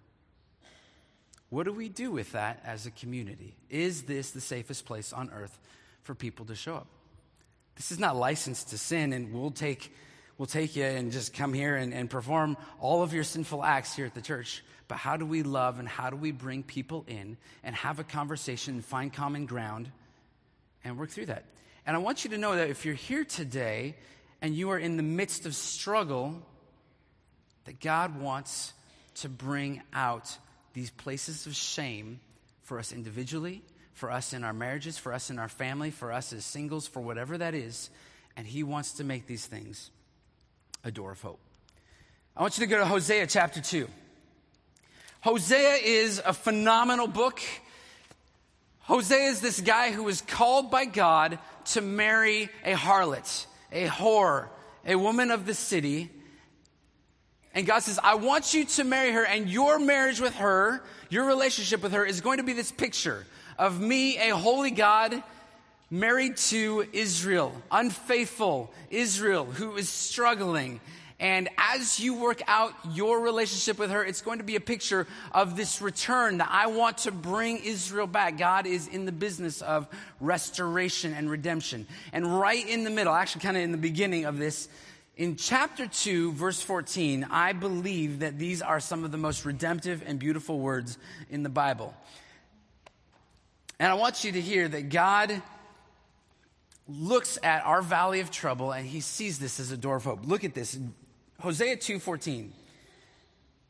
What 1.49 1.63
do 1.63 1.71
we 1.71 1.89
do 1.89 2.11
with 2.11 2.31
that 2.31 2.61
as 2.65 2.85
a 2.85 2.91
community? 2.91 3.55
Is 3.69 4.03
this 4.03 4.31
the 4.31 4.41
safest 4.41 4.85
place 4.85 5.13
on 5.13 5.29
earth 5.31 5.57
for 6.01 6.15
people 6.15 6.45
to 6.47 6.55
show 6.55 6.75
up? 6.75 6.87
This 7.75 7.91
is 7.91 7.99
not 7.99 8.15
licensed 8.15 8.69
to 8.69 8.77
sin, 8.77 9.13
and 9.13 9.33
we'll 9.33 9.51
take, 9.51 9.93
we'll 10.37 10.45
take 10.45 10.75
you 10.75 10.83
and 10.83 11.11
just 11.11 11.33
come 11.33 11.53
here 11.53 11.75
and, 11.75 11.93
and 11.93 12.09
perform 12.09 12.57
all 12.79 13.03
of 13.03 13.13
your 13.13 13.23
sinful 13.23 13.63
acts 13.63 13.95
here 13.95 14.05
at 14.05 14.13
the 14.13 14.21
church. 14.21 14.63
But 14.87 14.97
how 14.97 15.17
do 15.17 15.25
we 15.25 15.43
love 15.43 15.79
and 15.79 15.87
how 15.87 16.09
do 16.09 16.15
we 16.15 16.31
bring 16.31 16.63
people 16.63 17.05
in 17.07 17.37
and 17.63 17.75
have 17.75 17.99
a 17.99 18.03
conversation, 18.03 18.81
find 18.81 19.11
common 19.11 19.45
ground, 19.45 19.91
and 20.83 20.97
work 20.97 21.09
through 21.09 21.27
that? 21.27 21.45
And 21.85 21.95
I 21.95 21.99
want 21.99 22.23
you 22.23 22.31
to 22.31 22.37
know 22.37 22.55
that 22.55 22.69
if 22.69 22.85
you're 22.85 22.93
here 22.93 23.23
today 23.23 23.95
and 24.41 24.55
you 24.55 24.71
are 24.71 24.77
in 24.77 24.97
the 24.97 25.03
midst 25.03 25.45
of 25.45 25.55
struggle, 25.55 26.41
that 27.65 27.79
God 27.79 28.19
wants 28.19 28.73
to 29.15 29.29
bring 29.29 29.81
out 29.93 30.37
these 30.73 30.89
places 30.89 31.45
of 31.47 31.55
shame 31.55 32.19
for 32.63 32.77
us 32.77 32.91
individually, 32.91 33.63
for 33.93 34.11
us 34.11 34.33
in 34.33 34.43
our 34.43 34.53
marriages, 34.53 34.97
for 34.97 35.13
us 35.13 35.29
in 35.29 35.39
our 35.39 35.47
family, 35.47 35.89
for 35.89 36.11
us 36.11 36.33
as 36.33 36.43
singles, 36.45 36.87
for 36.87 36.99
whatever 36.99 37.37
that 37.37 37.55
is. 37.55 37.89
And 38.35 38.45
He 38.45 38.61
wants 38.63 38.93
to 38.93 39.03
make 39.03 39.25
these 39.25 39.45
things 39.45 39.89
a 40.85 40.91
door 40.91 41.11
of 41.11 41.21
hope. 41.21 41.39
I 42.37 42.43
want 42.43 42.57
you 42.59 42.65
to 42.65 42.69
go 42.69 42.77
to 42.77 42.85
Hosea 42.85 43.25
chapter 43.25 43.59
2. 43.59 43.87
Hosea 45.21 45.77
is 45.83 46.21
a 46.23 46.31
phenomenal 46.31 47.07
book. 47.07 47.41
Hosea 48.81 49.29
is 49.29 49.41
this 49.41 49.59
guy 49.59 49.91
who 49.91 50.03
was 50.03 50.21
called 50.21 50.69
by 50.69 50.85
God 50.85 51.39
to 51.71 51.81
marry 51.81 52.49
a 52.63 52.73
harlot, 52.73 53.47
a 53.71 53.87
whore, 53.87 54.47
a 54.85 54.95
woman 54.95 55.31
of 55.31 55.47
the 55.47 55.55
city. 55.55 56.11
And 57.55 57.65
God 57.65 57.79
says, 57.79 57.99
I 58.03 58.13
want 58.15 58.53
you 58.53 58.65
to 58.65 58.83
marry 58.83 59.11
her, 59.11 59.25
and 59.25 59.49
your 59.49 59.79
marriage 59.79 60.19
with 60.21 60.35
her, 60.35 60.83
your 61.09 61.25
relationship 61.25 61.81
with 61.81 61.93
her, 61.93 62.05
is 62.05 62.21
going 62.21 62.37
to 62.37 62.43
be 62.43 62.53
this 62.53 62.71
picture 62.71 63.25
of 63.57 63.81
me, 63.81 64.19
a 64.19 64.35
holy 64.35 64.71
God, 64.71 65.23
married 65.89 66.37
to 66.37 66.85
Israel, 66.93 67.53
unfaithful 67.71 68.73
Israel, 68.89 69.45
who 69.45 69.75
is 69.75 69.89
struggling. 69.89 70.79
And 71.19 71.47
as 71.57 71.99
you 71.99 72.15
work 72.15 72.41
out 72.47 72.73
your 72.91 73.21
relationship 73.21 73.79
with 73.79 73.91
her, 73.91 74.03
it's 74.03 74.21
going 74.21 74.39
to 74.39 74.43
be 74.43 74.57
a 74.57 74.61
picture 74.61 75.07
of 75.31 75.55
this 75.55 75.81
return 75.81 76.39
that 76.39 76.49
I 76.51 76.67
want 76.67 76.99
to 76.99 77.11
bring 77.11 77.57
Israel 77.57 78.07
back. 78.07 78.37
God 78.37 78.67
is 78.67 78.87
in 78.87 79.05
the 79.05 79.13
business 79.13 79.61
of 79.61 79.87
restoration 80.19 81.13
and 81.13 81.29
redemption. 81.29 81.87
And 82.11 82.39
right 82.39 82.67
in 82.67 82.83
the 82.83 82.89
middle, 82.89 83.13
actually, 83.13 83.41
kind 83.41 83.55
of 83.55 83.63
in 83.63 83.71
the 83.71 83.77
beginning 83.77 84.25
of 84.25 84.37
this, 84.37 84.67
in 85.15 85.37
chapter 85.37 85.87
2, 85.87 86.33
verse 86.33 86.61
14, 86.61 87.27
I 87.31 87.53
believe 87.53 88.19
that 88.19 88.37
these 88.37 88.61
are 88.61 88.81
some 88.81 89.05
of 89.05 89.13
the 89.13 89.17
most 89.17 89.45
redemptive 89.45 90.03
and 90.05 90.19
beautiful 90.19 90.59
words 90.59 90.97
in 91.29 91.43
the 91.43 91.49
Bible. 91.49 91.93
And 93.79 93.89
I 93.89 93.93
want 93.93 94.25
you 94.25 94.33
to 94.33 94.41
hear 94.41 94.67
that 94.67 94.89
God 94.89 95.41
looks 96.87 97.39
at 97.41 97.65
our 97.65 97.81
valley 97.81 98.19
of 98.19 98.31
trouble 98.31 98.71
and 98.71 98.85
he 98.85 98.99
sees 98.99 99.39
this 99.39 99.59
as 99.59 99.71
a 99.71 99.77
door 99.77 99.95
of 99.95 100.03
hope. 100.03 100.25
Look 100.25 100.43
at 100.43 100.53
this. 100.53 100.77
Hosea 101.39 101.77
2:14. 101.77 102.53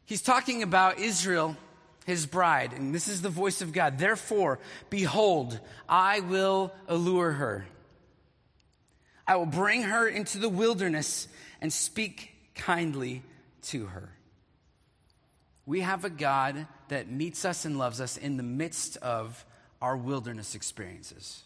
He's 0.06 0.21
talking 0.21 0.62
about 0.62 0.99
Israel, 0.99 1.58
his 2.06 2.25
bride, 2.25 2.73
and 2.73 2.93
this 2.93 3.08
is 3.08 3.21
the 3.21 3.30
voice 3.30 3.62
of 3.62 3.73
God. 3.73 3.97
Therefore, 3.97 4.60
behold, 4.89 5.60
I 5.89 6.19
will 6.19 6.71
allure 6.88 7.32
her. 7.32 7.65
I 9.28 9.38
will 9.38 9.47
bring 9.47 9.84
her 9.84 10.08
into 10.08 10.38
the 10.38 10.49
wilderness 10.49 11.28
and 11.60 11.73
speak 11.73 12.36
kindly 12.54 13.23
to 13.63 13.88
her. 13.88 14.12
We 15.65 15.82
have 15.82 16.06
a 16.06 16.12
God 16.12 16.67
that 16.89 17.10
meets 17.10 17.43
us 17.43 17.65
and 17.65 17.80
loves 17.80 17.99
us 17.99 18.17
in 18.17 18.38
the 18.38 18.43
midst 18.43 18.97
of 18.97 19.43
our 19.82 19.97
wilderness 19.97 20.54
experiences. 20.54 21.43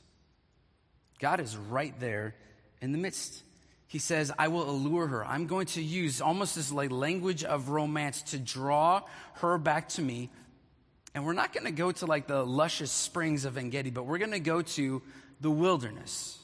God 1.20 1.40
is 1.40 1.56
right 1.56 1.94
there 2.00 2.36
in 2.82 2.92
the 2.92 2.98
midst. 2.98 3.44
He 3.88 4.00
says, 4.00 4.32
I 4.38 4.48
will 4.48 4.70
allure 4.70 5.08
her. 5.08 5.26
I'm 5.26 5.48
going 5.48 5.66
to 5.68 5.82
use 5.82 6.22
almost 6.22 6.56
this 6.56 6.72
like 6.72 6.92
language 6.92 7.44
of 7.44 7.70
romance 7.70 8.22
to 8.24 8.38
draw 8.38 9.02
her 9.36 9.58
back 9.58 9.90
to 9.90 10.02
me. 10.02 10.30
And 11.14 11.26
we're 11.26 11.34
not 11.34 11.54
going 11.54 11.66
to 11.66 11.72
go 11.72 11.92
to 11.92 12.06
like 12.06 12.28
the 12.28 12.44
luscious 12.44 12.92
springs 12.92 13.46
of 13.46 13.58
Engedi, 13.58 13.90
but 13.90 14.04
we're 14.04 14.20
going 14.20 14.32
to 14.32 14.40
go 14.40 14.62
to 14.62 15.02
the 15.42 15.50
wilderness. 15.50 16.38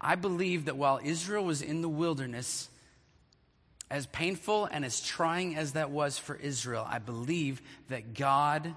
I 0.00 0.14
believe 0.14 0.64
that 0.64 0.76
while 0.76 0.98
Israel 1.04 1.44
was 1.44 1.60
in 1.60 1.82
the 1.82 1.88
wilderness, 1.88 2.70
as 3.90 4.06
painful 4.06 4.66
and 4.66 4.84
as 4.84 5.00
trying 5.00 5.56
as 5.56 5.72
that 5.72 5.90
was 5.90 6.16
for 6.16 6.36
Israel, 6.36 6.86
I 6.88 7.00
believe 7.00 7.60
that 7.88 8.14
God 8.14 8.74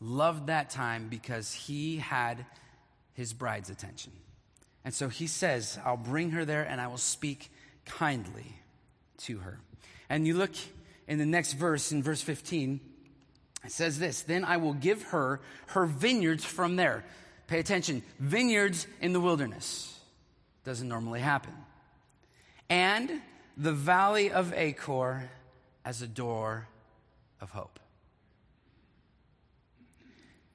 loved 0.00 0.46
that 0.46 0.70
time 0.70 1.08
because 1.08 1.52
he 1.52 1.98
had 1.98 2.46
his 3.12 3.32
bride's 3.34 3.68
attention. 3.70 4.12
And 4.84 4.92
so 4.92 5.08
he 5.08 5.26
says, 5.26 5.78
I'll 5.84 5.96
bring 5.96 6.30
her 6.30 6.44
there 6.44 6.64
and 6.64 6.80
I 6.80 6.88
will 6.88 6.98
speak 6.98 7.50
kindly 7.84 8.56
to 9.18 9.38
her. 9.38 9.60
And 10.08 10.26
you 10.26 10.34
look 10.34 10.52
in 11.06 11.18
the 11.18 11.26
next 11.26 11.54
verse, 11.54 11.92
in 11.92 12.02
verse 12.02 12.20
15, 12.20 12.80
it 13.64 13.72
says 13.72 13.98
this 13.98 14.22
Then 14.22 14.44
I 14.44 14.56
will 14.56 14.74
give 14.74 15.02
her 15.04 15.40
her 15.68 15.86
vineyards 15.86 16.44
from 16.44 16.76
there. 16.76 17.04
Pay 17.46 17.60
attention 17.60 18.02
vineyards 18.18 18.86
in 19.00 19.12
the 19.12 19.20
wilderness. 19.20 19.98
Doesn't 20.64 20.88
normally 20.88 21.20
happen. 21.20 21.52
And 22.68 23.20
the 23.56 23.72
valley 23.72 24.30
of 24.30 24.52
Achor 24.54 25.30
as 25.84 26.02
a 26.02 26.06
door 26.06 26.66
of 27.40 27.50
hope. 27.50 27.78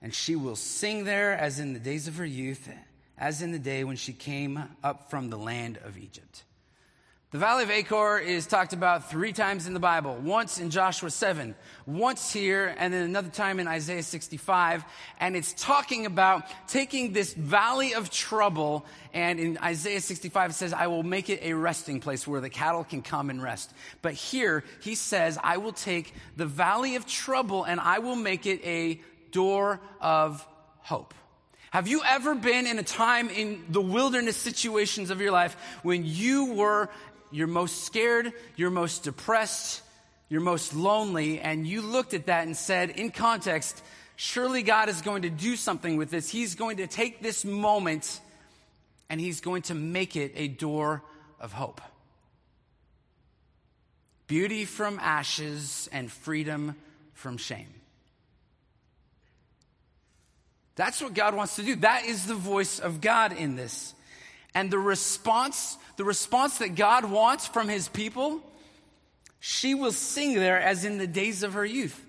And 0.01 0.13
she 0.13 0.35
will 0.35 0.55
sing 0.55 1.03
there 1.03 1.33
as 1.33 1.59
in 1.59 1.73
the 1.73 1.79
days 1.79 2.07
of 2.07 2.15
her 2.17 2.25
youth, 2.25 2.69
as 3.17 3.41
in 3.41 3.51
the 3.51 3.59
day 3.59 3.83
when 3.83 3.95
she 3.95 4.13
came 4.13 4.63
up 4.83 5.09
from 5.09 5.29
the 5.29 5.37
land 5.37 5.77
of 5.83 5.97
Egypt. 5.97 6.43
The 7.31 7.39
Valley 7.39 7.63
of 7.63 7.69
Achor 7.69 8.19
is 8.19 8.47
talked 8.47 8.71
about 8.71 9.09
three 9.09 9.33
times 9.33 9.67
in 9.67 9.73
the 9.73 9.81
Bible. 9.81 10.15
Once 10.15 10.59
in 10.59 10.69
Joshua 10.69 11.09
7, 11.09 11.55
once 11.85 12.31
here, 12.31 12.73
and 12.77 12.93
then 12.93 13.03
another 13.03 13.27
time 13.27 13.59
in 13.59 13.67
Isaiah 13.67 14.01
65. 14.01 14.85
And 15.19 15.35
it's 15.35 15.51
talking 15.51 16.05
about 16.05 16.45
taking 16.69 17.11
this 17.11 17.33
valley 17.33 17.95
of 17.95 18.09
trouble. 18.09 18.85
And 19.13 19.41
in 19.41 19.57
Isaiah 19.57 19.99
65, 19.99 20.51
it 20.51 20.53
says, 20.53 20.71
I 20.71 20.87
will 20.87 21.03
make 21.03 21.29
it 21.29 21.41
a 21.43 21.51
resting 21.51 21.99
place 21.99 22.25
where 22.25 22.39
the 22.39 22.49
cattle 22.49 22.85
can 22.85 23.01
come 23.01 23.29
and 23.29 23.43
rest. 23.43 23.73
But 24.01 24.13
here, 24.13 24.63
he 24.79 24.95
says, 24.95 25.37
I 25.43 25.57
will 25.57 25.73
take 25.73 26.13
the 26.37 26.45
valley 26.45 26.95
of 26.95 27.05
trouble 27.05 27.65
and 27.65 27.81
I 27.81 27.99
will 27.99 28.15
make 28.15 28.45
it 28.45 28.63
a 28.63 29.01
door 29.31 29.81
of 29.99 30.47
hope. 30.79 31.13
Have 31.77 31.87
you 31.87 32.01
ever 32.03 32.33
been 32.33 32.65
in 32.65 32.79
a 32.79 32.83
time 32.83 33.29
in 33.29 33.63
the 33.69 33.79
wilderness 33.79 34.35
situations 34.35 35.11
of 35.11 35.21
your 35.21 35.29
life 35.31 35.55
when 35.83 36.05
you 36.07 36.53
were 36.53 36.89
you're 37.29 37.45
most 37.45 37.83
scared, 37.83 38.33
you're 38.55 38.71
most 38.71 39.03
depressed, 39.03 39.83
you're 40.27 40.41
most 40.41 40.73
lonely, 40.73 41.39
and 41.39 41.67
you 41.67 41.83
looked 41.83 42.15
at 42.15 42.25
that 42.25 42.47
and 42.47 42.57
said, 42.57 42.89
in 42.89 43.11
context, 43.11 43.83
surely 44.15 44.63
God 44.63 44.89
is 44.89 45.03
going 45.03 45.21
to 45.21 45.29
do 45.29 45.55
something 45.55 45.97
with 45.97 46.09
this. 46.09 46.27
He's 46.27 46.55
going 46.55 46.77
to 46.77 46.87
take 46.87 47.21
this 47.21 47.45
moment 47.45 48.21
and 49.07 49.21
He's 49.21 49.39
going 49.39 49.61
to 49.61 49.75
make 49.75 50.15
it 50.15 50.31
a 50.35 50.47
door 50.47 51.03
of 51.39 51.53
hope. 51.53 51.79
Beauty 54.25 54.65
from 54.65 54.97
ashes 54.99 55.87
and 55.91 56.11
freedom 56.11 56.75
from 57.13 57.37
shame. 57.37 57.76
That's 60.77 61.01
what 61.01 61.13
God 61.15 61.35
wants 61.35 61.57
to 61.57 61.63
do. 61.63 61.75
That 61.77 62.05
is 62.05 62.27
the 62.27 62.35
voice 62.35 62.79
of 62.79 63.01
God 63.01 63.33
in 63.33 63.55
this. 63.55 63.93
And 64.53 64.71
the 64.71 64.79
response, 64.79 65.77
the 65.97 66.05
response 66.05 66.59
that 66.59 66.75
God 66.75 67.03
wants 67.03 67.47
from 67.47 67.67
his 67.67 67.89
people, 67.89 68.41
she 69.39 69.75
will 69.75 69.91
sing 69.91 70.35
there 70.35 70.61
as 70.61 70.85
in 70.85 70.99
the 70.99 71.07
days 71.07 71.43
of 71.43 71.53
her 71.53 71.65
youth. 71.65 72.03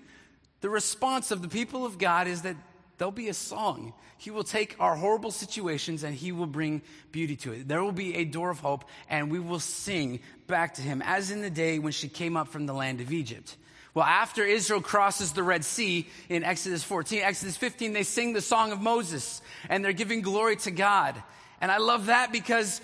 The 0.61 0.69
response 0.69 1.31
of 1.31 1.41
the 1.41 1.47
people 1.47 1.85
of 1.85 1.97
God 1.97 2.27
is 2.27 2.43
that 2.43 2.55
there'll 2.97 3.11
be 3.11 3.29
a 3.29 3.33
song. 3.33 3.93
He 4.17 4.29
will 4.29 4.43
take 4.43 4.75
our 4.79 4.95
horrible 4.95 5.31
situations 5.31 6.03
and 6.03 6.13
he 6.13 6.31
will 6.31 6.45
bring 6.45 6.83
beauty 7.11 7.37
to 7.37 7.53
it. 7.53 7.67
There 7.67 7.83
will 7.83 7.91
be 7.91 8.17
a 8.17 8.25
door 8.25 8.51
of 8.51 8.59
hope 8.59 8.85
and 9.09 9.31
we 9.31 9.39
will 9.39 9.59
sing 9.59 10.19
back 10.45 10.75
to 10.75 10.81
him 10.81 11.01
as 11.03 11.31
in 11.31 11.41
the 11.41 11.49
day 11.49 11.79
when 11.79 11.93
she 11.93 12.07
came 12.07 12.37
up 12.37 12.49
from 12.49 12.67
the 12.67 12.73
land 12.73 13.01
of 13.01 13.11
Egypt. 13.11 13.55
Well, 13.99 14.07
after 14.07 14.45
Israel 14.45 14.79
crosses 14.79 15.33
the 15.33 15.43
Red 15.43 15.65
Sea 15.65 16.07
in 16.29 16.45
Exodus 16.45 16.85
14, 16.85 17.21
Exodus 17.21 17.57
15, 17.57 17.91
they 17.91 18.03
sing 18.03 18.31
the 18.31 18.39
song 18.39 18.71
of 18.71 18.79
Moses 18.79 19.41
and 19.67 19.83
they're 19.83 19.91
giving 19.91 20.21
glory 20.21 20.55
to 20.55 20.71
God. 20.71 21.21
And 21.59 21.69
I 21.69 21.79
love 21.79 22.05
that 22.05 22.31
because 22.31 22.79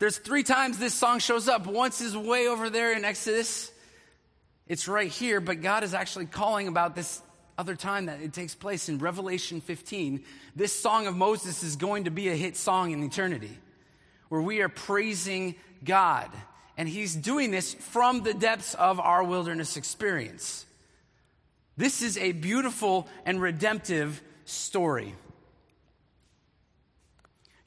there's 0.00 0.18
three 0.18 0.42
times 0.42 0.76
this 0.76 0.92
song 0.92 1.18
shows 1.18 1.48
up. 1.48 1.66
Once 1.66 2.02
is 2.02 2.14
way 2.14 2.46
over 2.46 2.68
there 2.68 2.94
in 2.94 3.06
Exodus. 3.06 3.72
It's 4.66 4.86
right 4.86 5.10
here, 5.10 5.40
but 5.40 5.62
God 5.62 5.82
is 5.82 5.94
actually 5.94 6.26
calling 6.26 6.68
about 6.68 6.94
this 6.94 7.22
other 7.56 7.74
time 7.74 8.04
that 8.04 8.20
it 8.20 8.34
takes 8.34 8.54
place 8.54 8.90
in 8.90 8.98
Revelation 8.98 9.62
15. 9.62 10.22
This 10.54 10.78
song 10.78 11.06
of 11.06 11.16
Moses 11.16 11.62
is 11.62 11.76
going 11.76 12.04
to 12.04 12.10
be 12.10 12.28
a 12.28 12.36
hit 12.36 12.54
song 12.54 12.90
in 12.90 13.02
eternity 13.02 13.56
where 14.28 14.42
we 14.42 14.60
are 14.60 14.68
praising 14.68 15.54
God. 15.82 16.28
And 16.80 16.88
he's 16.88 17.14
doing 17.14 17.50
this 17.50 17.74
from 17.74 18.22
the 18.22 18.32
depths 18.32 18.72
of 18.72 19.00
our 19.00 19.22
wilderness 19.22 19.76
experience. 19.76 20.64
This 21.76 22.00
is 22.00 22.16
a 22.16 22.32
beautiful 22.32 23.06
and 23.26 23.38
redemptive 23.38 24.22
story. 24.46 25.14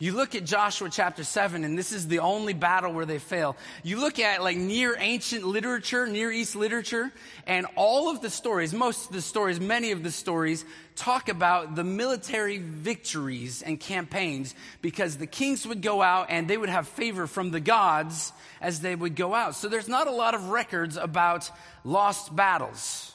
You 0.03 0.11
look 0.11 0.35
at 0.35 0.43
Joshua 0.43 0.89
chapter 0.91 1.23
7, 1.23 1.63
and 1.63 1.77
this 1.77 1.93
is 1.93 2.09
the 2.09 2.19
only 2.19 2.51
battle 2.51 2.91
where 2.91 3.05
they 3.05 3.19
fail. 3.19 3.55
You 3.83 4.01
look 4.01 4.19
at 4.19 4.43
like 4.43 4.57
near 4.57 4.97
ancient 4.99 5.45
literature, 5.45 6.07
Near 6.07 6.29
East 6.29 6.57
literature, 6.57 7.09
and 7.47 7.65
all 7.77 8.09
of 8.09 8.19
the 8.19 8.29
stories, 8.29 8.73
most 8.73 9.07
of 9.07 9.13
the 9.13 9.21
stories, 9.21 9.61
many 9.61 9.91
of 9.91 10.03
the 10.03 10.11
stories 10.11 10.65
talk 10.97 11.29
about 11.29 11.77
the 11.77 11.85
military 11.85 12.57
victories 12.57 13.61
and 13.61 13.79
campaigns 13.79 14.53
because 14.81 15.15
the 15.15 15.25
kings 15.25 15.65
would 15.65 15.81
go 15.81 16.01
out 16.01 16.25
and 16.29 16.49
they 16.49 16.57
would 16.57 16.67
have 16.67 16.89
favor 16.89 17.25
from 17.25 17.51
the 17.51 17.61
gods 17.61 18.33
as 18.59 18.81
they 18.81 18.95
would 18.95 19.15
go 19.15 19.33
out. 19.33 19.55
So 19.55 19.69
there's 19.69 19.87
not 19.87 20.07
a 20.07 20.11
lot 20.11 20.35
of 20.35 20.49
records 20.49 20.97
about 20.97 21.49
lost 21.85 22.35
battles. 22.35 23.12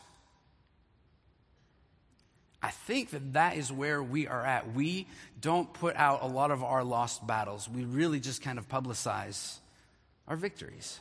I 2.62 2.70
think 2.70 3.10
that 3.10 3.34
that 3.34 3.56
is 3.56 3.70
where 3.70 4.02
we 4.02 4.26
are 4.26 4.44
at. 4.44 4.74
We 4.74 5.06
don't 5.40 5.72
put 5.72 5.94
out 5.96 6.22
a 6.22 6.26
lot 6.26 6.50
of 6.50 6.64
our 6.64 6.82
lost 6.82 7.24
battles. 7.26 7.68
We 7.68 7.84
really 7.84 8.18
just 8.18 8.42
kind 8.42 8.58
of 8.58 8.68
publicize 8.68 9.58
our 10.26 10.36
victories. 10.36 10.98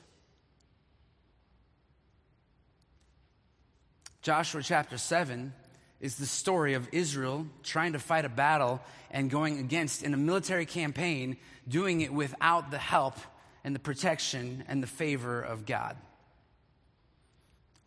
Joshua 4.22 4.62
chapter 4.62 4.98
7 4.98 5.54
is 6.00 6.18
the 6.18 6.26
story 6.26 6.76
of 6.76 6.88
Israel 6.92 7.48
trying 7.64 7.94
to 7.94 8.00
fight 8.00 8.26
a 8.26 8.30
battle 8.30 8.82
and 9.10 9.30
going 9.30 9.58
against 9.58 10.04
in 10.04 10.14
a 10.14 10.18
military 10.18 10.66
campaign, 10.66 11.38
doing 11.68 12.02
it 12.02 12.14
without 12.14 12.70
the 12.70 12.78
help 12.78 13.16
and 13.64 13.74
the 13.74 13.80
protection 13.80 14.64
and 14.68 14.84
the 14.84 14.88
favor 14.88 15.42
of 15.42 15.66
God. 15.66 15.98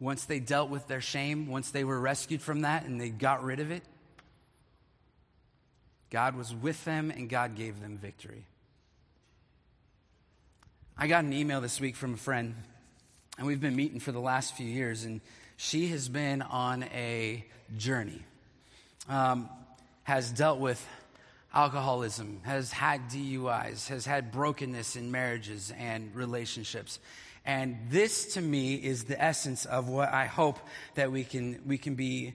Once 0.00 0.24
they 0.24 0.40
dealt 0.40 0.70
with 0.70 0.88
their 0.88 1.02
shame, 1.02 1.46
once 1.46 1.70
they 1.70 1.84
were 1.84 2.00
rescued 2.00 2.40
from 2.40 2.62
that 2.62 2.84
and 2.86 2.98
they 2.98 3.10
got 3.10 3.44
rid 3.44 3.60
of 3.60 3.70
it, 3.70 3.82
God 6.08 6.34
was 6.34 6.54
with 6.54 6.84
them 6.84 7.10
and 7.10 7.28
God 7.28 7.54
gave 7.54 7.80
them 7.80 7.98
victory. 7.98 8.46
I 10.96 11.06
got 11.06 11.24
an 11.24 11.32
email 11.32 11.60
this 11.60 11.80
week 11.80 11.96
from 11.96 12.14
a 12.14 12.16
friend, 12.16 12.54
and 13.38 13.46
we've 13.46 13.60
been 13.60 13.76
meeting 13.76 14.00
for 14.00 14.12
the 14.12 14.20
last 14.20 14.54
few 14.54 14.66
years, 14.66 15.04
and 15.04 15.20
she 15.56 15.88
has 15.88 16.08
been 16.08 16.42
on 16.42 16.82
a 16.94 17.44
journey, 17.76 18.22
um, 19.08 19.48
has 20.02 20.30
dealt 20.30 20.58
with 20.58 20.84
alcoholism, 21.54 22.40
has 22.44 22.72
had 22.72 23.08
DUIs, 23.08 23.88
has 23.88 24.04
had 24.04 24.32
brokenness 24.32 24.96
in 24.96 25.10
marriages 25.10 25.72
and 25.78 26.14
relationships. 26.14 26.98
And 27.44 27.78
this 27.88 28.34
to 28.34 28.40
me 28.40 28.74
is 28.74 29.04
the 29.04 29.20
essence 29.20 29.64
of 29.64 29.88
what 29.88 30.12
I 30.12 30.26
hope 30.26 30.58
that 30.94 31.10
we 31.10 31.24
can, 31.24 31.60
we 31.66 31.78
can 31.78 31.94
be 31.94 32.34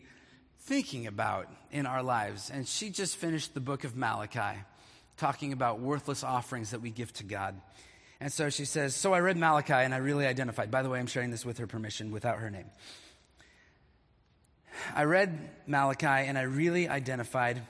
thinking 0.62 1.06
about 1.08 1.48
in 1.72 1.86
our 1.86 2.02
lives. 2.02 2.50
And 2.50 2.68
she 2.68 2.90
just 2.90 3.18
finished 3.18 3.54
the 3.54 3.60
book 3.60 3.84
of 3.84 3.96
Malachi, 3.96 4.60
talking 5.18 5.54
about 5.54 5.80
worthless 5.80 6.24
offerings 6.24 6.72
that 6.72 6.82
we 6.82 6.90
give 6.90 7.14
to 7.14 7.24
God. 7.24 7.56
And 8.20 8.34
so 8.34 8.50
she 8.50 8.66
says, 8.66 8.96
So 8.96 9.14
I 9.14 9.20
read 9.20 9.38
Malachi 9.38 9.74
and 9.74 9.94
I 9.94 9.98
really 9.98 10.26
identified. 10.26 10.72
By 10.72 10.82
the 10.82 10.90
way, 10.90 11.00
I'm 11.00 11.08
sharing 11.08 11.32
this 11.32 11.46
with 11.46 11.60
her 11.60 11.68
permission 11.68 12.12
without 12.12 12.40
her 12.40 12.50
name. 12.50 12.66
I 14.94 15.04
read 15.04 15.50
Malachi 15.68 16.06
and 16.06 16.38
I 16.38 16.44
really 16.44 16.90
identified 16.90 17.62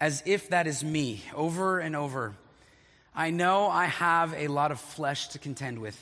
as 0.00 0.22
if 0.26 0.50
that 0.50 0.66
is 0.66 0.84
me 0.84 1.24
over 1.34 1.78
and 1.78 1.96
over. 1.96 2.34
I 3.14 3.30
know 3.30 3.68
I 3.68 3.86
have 3.86 4.34
a 4.34 4.48
lot 4.48 4.70
of 4.70 4.80
flesh 4.80 5.28
to 5.28 5.38
contend 5.38 5.80
with 5.80 5.98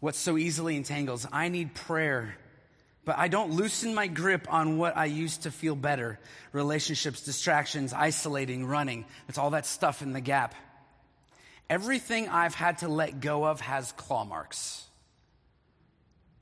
what 0.00 0.14
so 0.14 0.36
easily 0.36 0.76
entangles. 0.76 1.26
I 1.32 1.48
need 1.48 1.74
prayer, 1.74 2.36
but 3.04 3.18
I 3.18 3.28
don't 3.28 3.52
loosen 3.52 3.94
my 3.94 4.06
grip 4.06 4.52
on 4.52 4.78
what 4.78 4.96
I 4.96 5.06
used 5.06 5.44
to 5.44 5.50
feel 5.50 5.76
better 5.76 6.18
relationships, 6.52 7.22
distractions, 7.22 7.92
isolating, 7.92 8.66
running. 8.66 9.04
It's 9.28 9.38
all 9.38 9.50
that 9.50 9.66
stuff 9.66 10.02
in 10.02 10.12
the 10.12 10.20
gap. 10.20 10.54
Everything 11.68 12.28
I've 12.28 12.54
had 12.54 12.78
to 12.78 12.88
let 12.88 13.20
go 13.20 13.44
of 13.44 13.60
has 13.60 13.92
claw 13.92 14.24
marks. 14.24 14.84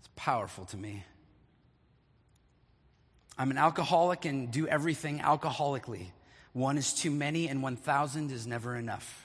It's 0.01 0.11
powerful 0.17 0.67
to 0.67 0.77
me. 0.77 1.05
I'm 3.37 3.51
an 3.51 3.59
alcoholic 3.59 4.27
and 4.27 4.51
do 4.51 4.69
everything 4.69 5.19
alcoholically. 5.19 6.07
One 6.53 6.79
is 6.79 6.95
too 6.95 7.11
many, 7.11 7.49
and 7.49 7.63
1,000 7.63 8.31
is 8.31 8.47
never 8.47 8.77
enough. 8.77 9.24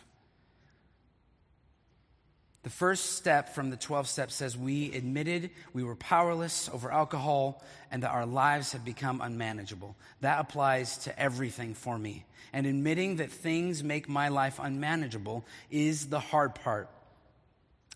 The 2.69 2.75
first 2.75 3.13
step 3.13 3.55
from 3.55 3.71
the 3.71 3.77
12 3.77 4.07
steps 4.07 4.35
says 4.35 4.55
we 4.55 4.93
admitted 4.93 5.49
we 5.73 5.83
were 5.83 5.95
powerless 5.95 6.69
over 6.71 6.91
alcohol 6.91 7.63
and 7.89 8.03
that 8.03 8.11
our 8.11 8.27
lives 8.27 8.73
had 8.73 8.85
become 8.85 9.21
unmanageable. 9.21 9.95
That 10.21 10.39
applies 10.39 10.99
to 10.99 11.19
everything 11.19 11.73
for 11.73 11.97
me. 11.97 12.25
And 12.53 12.67
admitting 12.67 13.15
that 13.15 13.31
things 13.31 13.83
make 13.83 14.07
my 14.07 14.27
life 14.27 14.59
unmanageable 14.61 15.47
is 15.71 16.09
the 16.09 16.19
hard 16.19 16.53
part. 16.53 16.91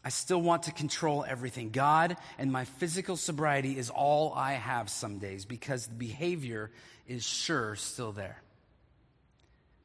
I 0.03 0.09
still 0.09 0.41
want 0.41 0.63
to 0.63 0.71
control 0.71 1.23
everything. 1.23 1.69
God 1.69 2.17
and 2.39 2.51
my 2.51 2.65
physical 2.65 3.15
sobriety 3.15 3.77
is 3.77 3.91
all 3.91 4.33
I 4.33 4.53
have 4.53 4.89
some 4.89 5.19
days 5.19 5.45
because 5.45 5.86
the 5.86 5.93
behavior 5.93 6.71
is 7.07 7.23
sure 7.23 7.75
still 7.75 8.12
there. 8.12 8.41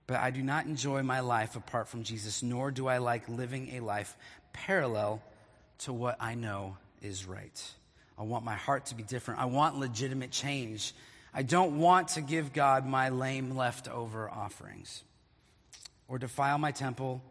But 0.08 0.20
I 0.20 0.30
do 0.30 0.42
not 0.42 0.64
enjoy 0.64 1.02
my 1.02 1.20
life 1.20 1.54
apart 1.54 1.86
from 1.86 2.02
Jesus, 2.02 2.42
nor 2.42 2.70
do 2.70 2.88
I 2.88 2.96
like 2.96 3.28
living 3.28 3.74
a 3.74 3.80
life 3.80 4.16
parallel 4.66 5.22
to 5.80 5.92
what 5.92 6.16
I 6.20 6.34
know 6.34 6.76
is 7.02 7.26
right. 7.26 7.70
I 8.18 8.22
want 8.22 8.44
my 8.44 8.54
heart 8.54 8.86
to 8.86 8.94
be 8.94 9.02
different. 9.02 9.40
I 9.40 9.44
want 9.44 9.78
legitimate 9.78 10.30
change. 10.30 10.92
I 11.32 11.42
don't 11.42 11.78
want 11.78 12.08
to 12.08 12.20
give 12.20 12.52
God 12.52 12.86
my 12.86 13.10
lame 13.10 13.56
leftover 13.56 14.28
offerings 14.28 15.04
or 16.08 16.18
defile 16.18 16.58
my 16.58 16.72
temple. 16.72 17.22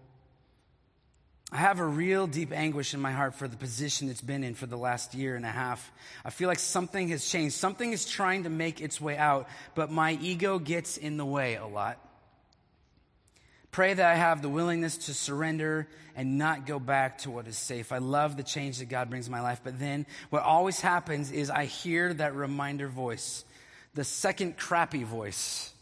I 1.52 1.58
have 1.58 1.80
a 1.80 1.86
real 1.86 2.28
deep 2.28 2.52
anguish 2.52 2.94
in 2.94 3.00
my 3.00 3.12
heart 3.12 3.36
for 3.36 3.48
the 3.48 3.56
position 3.58 4.10
it's 4.10 4.22
been 4.22 4.44
in 4.44 4.54
for 4.54 4.66
the 4.66 4.78
last 4.78 5.14
year 5.14 5.36
and 5.36 5.46
a 5.46 5.50
half. 5.50 5.92
I 6.26 6.30
feel 6.30 6.48
like 6.48 6.60
something 6.60 7.10
has 7.10 7.28
changed. 7.28 7.56
Something 7.56 7.94
is 7.94 8.06
trying 8.06 8.44
to 8.44 8.50
make 8.50 8.82
its 8.82 9.00
way 9.00 9.18
out, 9.18 9.48
but 9.74 9.90
my 9.90 10.18
ego 10.22 10.60
gets 10.60 10.98
in 10.98 11.18
the 11.18 11.26
way 11.26 11.56
a 11.56 11.66
lot. 11.66 12.00
Pray 13.72 13.94
that 13.94 14.06
I 14.06 14.16
have 14.16 14.42
the 14.42 14.50
willingness 14.50 14.98
to 15.06 15.14
surrender 15.14 15.88
and 16.16 16.38
not 16.38 16.66
go 16.66 16.80
back 16.80 17.20
to 17.20 17.32
what 17.32 17.48
is 17.48 17.58
safe. 17.58 17.92
I 17.92 18.00
love 18.00 18.38
the 18.38 18.44
change 18.44 18.80
that 18.80 18.90
God 18.90 19.10
brings 19.10 19.28
in 19.28 19.32
my 19.32 19.42
life, 19.42 19.62
but 19.64 19.80
then 19.80 20.06
what 20.30 20.44
always 20.44 20.80
happens 20.80 21.32
is 21.32 21.50
I 21.50 21.66
hear 21.66 22.14
that 22.16 22.36
reminder 22.36 22.88
voice, 22.88 23.46
the 23.94 24.04
second 24.04 24.58
crappy 24.58 25.04
voice, 25.04 25.74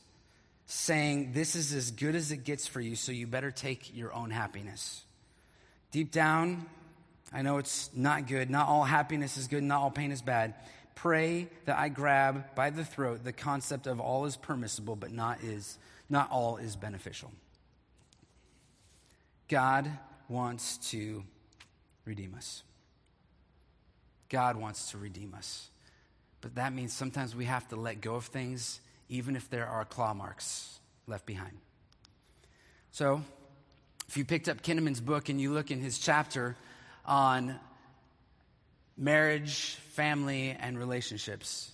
saying, 0.65 1.31
This 1.33 1.55
is 1.55 1.73
as 1.73 1.91
good 1.91 2.15
as 2.15 2.31
it 2.31 2.43
gets 2.43 2.67
for 2.67 2.81
you, 2.81 2.95
so 2.95 3.11
you 3.11 3.27
better 3.27 3.51
take 3.51 3.95
your 3.95 4.13
own 4.13 4.29
happiness. 4.29 5.03
Deep 5.91 6.11
down, 6.11 6.65
I 7.31 7.41
know 7.41 7.57
it's 7.57 7.89
not 7.95 8.27
good. 8.27 8.49
Not 8.49 8.67
all 8.67 8.83
happiness 8.83 9.37
is 9.37 9.47
good, 9.47 9.63
not 9.63 9.81
all 9.81 9.91
pain 9.91 10.11
is 10.11 10.21
bad. 10.21 10.55
Pray 10.95 11.47
that 11.65 11.77
I 11.77 11.89
grab 11.89 12.55
by 12.55 12.69
the 12.69 12.85
throat 12.85 13.23
the 13.23 13.33
concept 13.33 13.87
of 13.87 13.99
all 13.99 14.25
is 14.25 14.35
permissible, 14.35 14.95
but 14.95 15.11
not 15.11 15.43
is 15.43 15.77
not 16.09 16.31
all 16.31 16.57
is 16.57 16.75
beneficial. 16.75 17.31
God 19.47 19.89
wants 20.27 20.77
to 20.89 21.23
redeem 22.05 22.33
us. 22.35 22.63
God 24.29 24.55
wants 24.57 24.91
to 24.91 24.97
redeem 24.97 25.33
us. 25.35 25.69
But 26.41 26.55
that 26.55 26.73
means 26.73 26.93
sometimes 26.93 27.35
we 27.35 27.45
have 27.45 27.67
to 27.69 27.75
let 27.75 28.01
go 28.01 28.15
of 28.15 28.25
things, 28.25 28.79
even 29.09 29.35
if 29.35 29.49
there 29.49 29.67
are 29.67 29.85
claw 29.85 30.13
marks 30.13 30.79
left 31.07 31.25
behind. 31.25 31.57
So, 32.91 33.23
if 34.07 34.17
you 34.17 34.25
picked 34.25 34.47
up 34.47 34.61
Kinnaman's 34.61 35.01
book 35.01 35.29
and 35.29 35.41
you 35.41 35.51
look 35.51 35.71
in 35.71 35.79
his 35.79 35.97
chapter 35.97 36.55
on 37.05 37.59
marriage, 38.97 39.75
family, 39.91 40.55
and 40.59 40.77
relationships, 40.77 41.71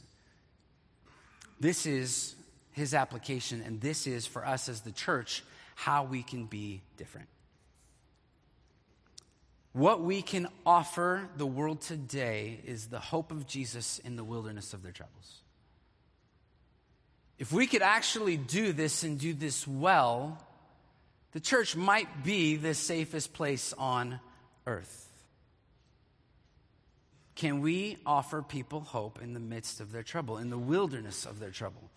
this 1.60 1.86
is 1.86 2.36
his 2.72 2.94
application, 2.94 3.62
and 3.62 3.80
this 3.82 4.08
is 4.08 4.26
for 4.26 4.46
us 4.46 4.70
as 4.70 4.82
the 4.82 4.92
church 4.92 5.44
how 5.76 6.04
we 6.04 6.24
can 6.24 6.46
be 6.46 6.82
different. 6.98 7.28
What 9.74 10.02
we 10.02 10.22
can 10.22 10.48
offer 10.66 11.30
the 11.38 11.46
world 11.46 11.82
today 11.82 12.60
is 12.66 12.88
the 12.88 13.00
hope 13.00 13.32
of 13.32 13.48
Jesus 13.48 14.00
in 14.00 14.18
the 14.18 14.24
wilderness 14.24 14.74
of 14.74 14.84
their 14.84 14.92
troubles. 14.92 15.42
If 17.40 17.52
we 17.54 17.68
could 17.68 17.82
actually 17.82 18.38
do 18.38 18.74
this 18.74 19.04
and 19.04 19.18
do 19.18 19.34
this 19.34 19.68
well, 19.68 20.38
the 21.32 21.40
church 21.40 21.76
might 21.76 22.24
be 22.24 22.58
the 22.58 22.74
safest 22.74 23.34
place 23.34 23.74
on 23.78 24.20
earth. 24.68 25.08
Can 27.36 27.62
we 27.62 27.98
offer 28.06 28.42
people 28.42 28.82
hope 28.82 29.20
in 29.22 29.34
the 29.34 29.40
midst 29.40 29.80
of 29.80 29.92
their 29.92 30.04
trouble, 30.04 30.38
in 30.38 30.50
the 30.50 30.58
wilderness 30.58 31.26
of 31.26 31.40
their 31.40 31.50
trouble? 31.50 31.90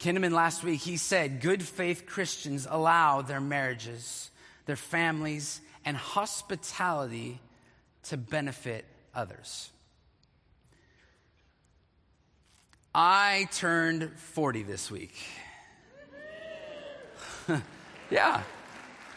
Kinnaman 0.00 0.32
last 0.32 0.64
week, 0.64 0.80
he 0.80 0.96
said, 0.96 1.40
good 1.40 1.62
faith 1.62 2.06
Christians 2.06 2.66
allow 2.68 3.22
their 3.22 3.40
marriages, 3.40 4.30
their 4.66 4.74
families, 4.74 5.60
and 5.84 5.96
hospitality 5.96 7.40
to 8.04 8.16
benefit 8.16 8.84
others. 9.14 9.70
I 12.94 13.48
turned 13.52 14.10
40 14.16 14.64
this 14.64 14.90
week. 14.90 15.14
yeah, 18.10 18.42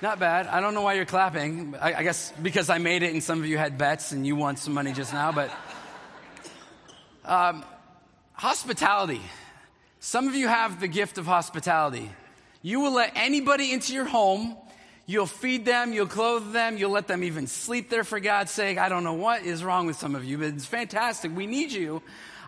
not 0.01 0.19
bad. 0.19 0.47
I 0.47 0.62
don't 0.62 0.73
know 0.73 0.82
why 0.82 0.93
you're 0.93 1.06
clapping. 1.06 1.75
I, 1.80 1.95
I, 1.95 2.04
guess 2.04 2.32
because 2.41 2.69
I 2.69 2.78
made 2.78 3.04
it 3.04 3.13
and 3.13 3.21
some 3.21 3.39
of 3.39 3.45
you 3.45 3.58
had 3.58 3.78
bets 3.78 4.12
and 4.12 4.25
you 4.25 4.36
won 4.36 4.56
some 4.56 4.73
money 4.73 4.93
just 4.93 5.13
now, 5.13 5.32
but 5.32 5.51
um, 7.25 7.65
hospitality. 8.34 9.21
Some 9.99 10.28
of 10.28 10.36
you 10.36 10.47
have 10.47 10.80
the 10.80 10.88
gift 10.88 11.17
of 11.17 11.25
hospitality. 11.25 12.12
You 12.62 12.80
will 12.80 12.93
let 12.93 13.12
anybody 13.15 13.73
into 13.73 13.93
your 13.93 14.06
home. 14.06 14.56
You'll 15.07 15.27
feed 15.27 15.65
them, 15.65 15.93
you'll 15.93 16.07
clothe 16.07 16.51
them, 16.51 16.77
you'll 16.77 16.91
let 16.91 17.07
them 17.07 17.23
even 17.23 17.45
sleep 17.45 17.89
there 17.89 18.03
for 18.03 18.19
God's 18.19 18.51
sake. 18.51 18.79
I 18.79 18.89
don't 18.89 19.03
know 19.03 19.13
what 19.13 19.43
is 19.43 19.63
wrong 19.63 19.85
with 19.85 19.97
some 19.97 20.15
of 20.15 20.25
you, 20.25 20.39
but 20.39 20.47
it's 20.47 20.65
fantastic. 20.65 21.35
We 21.35 21.45
need 21.45 21.71
you. 21.71 22.01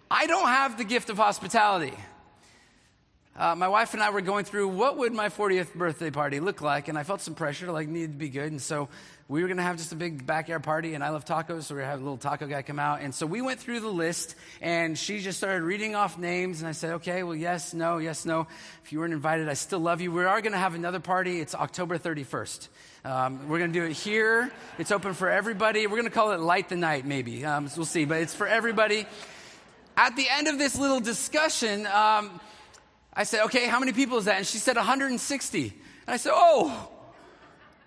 I 0.10 0.26
don't 0.26 0.48
have 0.48 0.78
the 0.78 0.84
gift 0.84 1.10
of 1.12 1.18
hospitality. 1.18 1.94
Uh, 3.38 3.54
my 3.54 3.68
wife 3.68 3.94
and 3.94 4.02
I 4.02 4.10
were 4.10 4.22
going 4.22 4.46
through 4.46 4.70
what 4.70 4.98
would 4.98 5.14
my 5.14 5.30
40th 5.30 5.76
birthday 5.76 6.10
party 6.10 6.40
look 6.40 6.60
like, 6.60 6.88
and 6.88 6.98
I 6.98 7.04
felt 7.04 7.22
some 7.22 7.36
pressure, 7.36 7.72
like 7.72 7.88
needed 7.88 8.14
to 8.14 8.18
be 8.18 8.30
good, 8.30 8.52
and 8.52 8.60
so 8.60 8.90
we 9.28 9.44
were 9.44 9.48
going 9.48 9.58
to 9.58 9.64
have 9.64 9.78
just 9.78 9.92
a 9.92 9.96
big 9.96 10.26
backyard 10.26 10.64
party, 10.64 10.96
and 10.96 11.04
I 11.04 11.10
love 11.10 11.24
tacos, 11.24 11.64
so 11.64 11.76
we 11.76 11.82
to 11.82 11.86
have 11.86 12.00
a 12.00 12.04
little 12.04 12.18
taco 12.18 12.48
guy 12.48 12.64
come 12.64 12.80
out, 12.80 13.02
and 13.02 13.14
so 13.14 13.28
we 13.28 13.44
went 13.44 13.60
through 13.60 13.82
the 13.82 13.90
list, 13.90 14.34
and 14.60 14.98
she 14.98 15.20
just 15.20 15.38
started 15.38 15.62
reading 15.62 15.94
off 15.94 16.18
names, 16.18 16.62
and 16.62 16.68
I 16.68 16.72
said, 16.72 16.94
okay, 16.94 17.22
well, 17.22 17.36
yes, 17.36 17.76
no, 17.76 18.00
yes, 18.00 18.26
no. 18.26 18.48
If 18.84 18.92
you 18.92 19.02
weren't 19.02 19.14
invited, 19.14 19.48
I 19.50 19.54
still 19.54 19.82
love 19.82 20.02
you. 20.02 20.12
We 20.12 20.26
are 20.26 20.42
going 20.42 20.54
to 20.54 20.58
have 20.58 20.74
another 20.74 21.00
party. 21.00 21.40
It's 21.40 21.54
October 21.54 22.00
31st. 22.00 22.70
Um, 23.06 23.48
we're 23.48 23.60
going 23.60 23.72
to 23.72 23.80
do 23.80 23.86
it 23.86 23.94
here. 23.94 24.52
It's 24.80 24.90
open 24.90 25.14
for 25.14 25.30
everybody. 25.30 25.86
We're 25.86 25.98
going 25.98 26.06
to 26.06 26.10
call 26.10 26.32
it 26.32 26.40
Light 26.40 26.70
the 26.70 26.76
Night, 26.76 27.06
maybe. 27.06 27.46
Um, 27.46 27.68
so 27.68 27.78
we'll 27.78 27.86
see, 27.86 28.06
but 28.06 28.20
it's 28.20 28.34
for 28.34 28.48
everybody. 28.48 29.06
At 29.96 30.16
the 30.16 30.26
end 30.28 30.48
of 30.48 30.58
this 30.58 30.76
little 30.76 31.02
discussion, 31.02 31.86
um, 31.86 32.40
I 33.18 33.24
said, 33.24 33.46
okay, 33.46 33.66
how 33.66 33.80
many 33.80 33.94
people 33.94 34.20
is 34.20 34.26
that? 34.26 34.38
And 34.38 34.46
she 34.46 34.60
said 34.60 34.76
160. 34.76 35.64
And 35.64 35.74
I 36.08 36.18
said, 36.18 36.34
oh, 36.36 36.90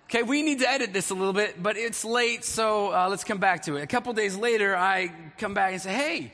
okay, 0.07 0.25
we 0.25 0.43
need 0.43 0.59
to 0.59 0.69
edit 0.69 0.93
this 0.93 1.11
a 1.11 1.15
little 1.15 1.33
bit, 1.33 1.63
but 1.63 1.77
it's 1.77 2.05
late, 2.05 2.45
so 2.45 2.93
uh, 2.93 3.09
let's 3.09 3.23
come 3.23 3.39
back 3.39 3.63
to 3.63 3.77
it. 3.77 3.83
A 3.83 3.87
couple 3.87 4.13
days 4.13 4.37
later, 4.37 4.77
I 4.77 5.13
come 5.39 5.55
back 5.55 5.71
and 5.73 5.81
say, 5.81 5.93
hey, 5.93 6.33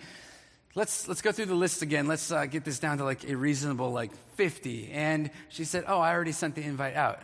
let's 0.75 1.07
let's 1.09 1.21
go 1.21 1.31
through 1.31 1.45
the 1.45 1.55
list 1.55 1.83
again. 1.83 2.09
Let's 2.09 2.33
uh, 2.33 2.47
get 2.47 2.65
this 2.65 2.79
down 2.79 2.97
to 2.97 3.05
like 3.05 3.29
a 3.29 3.37
reasonable 3.37 3.93
like 3.93 4.13
50. 4.37 4.91
And 4.93 5.31
she 5.51 5.65
said, 5.65 5.85
oh, 5.87 6.01
I 6.01 6.15
already 6.15 6.33
sent 6.33 6.55
the 6.55 6.63
invite 6.63 6.97
out. 6.97 7.21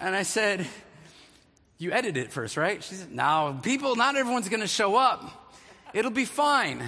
And 0.00 0.14
I 0.14 0.22
said, 0.22 0.68
you 1.78 1.90
edited 1.90 2.26
it 2.26 2.32
first, 2.32 2.56
right? 2.56 2.80
She 2.80 2.94
said, 2.94 3.12
no, 3.12 3.58
people, 3.60 3.96
not 3.96 4.14
everyone's 4.14 4.48
going 4.48 4.60
to 4.60 4.68
show 4.68 4.94
up. 4.94 5.52
It'll 5.92 6.12
be 6.12 6.26
fine. 6.26 6.84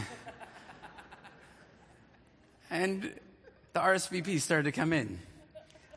And 2.71 3.13
the 3.73 3.81
RSVP 3.81 4.41
started 4.41 4.65
to 4.65 4.73
come 4.73 4.93
in 4.93 5.19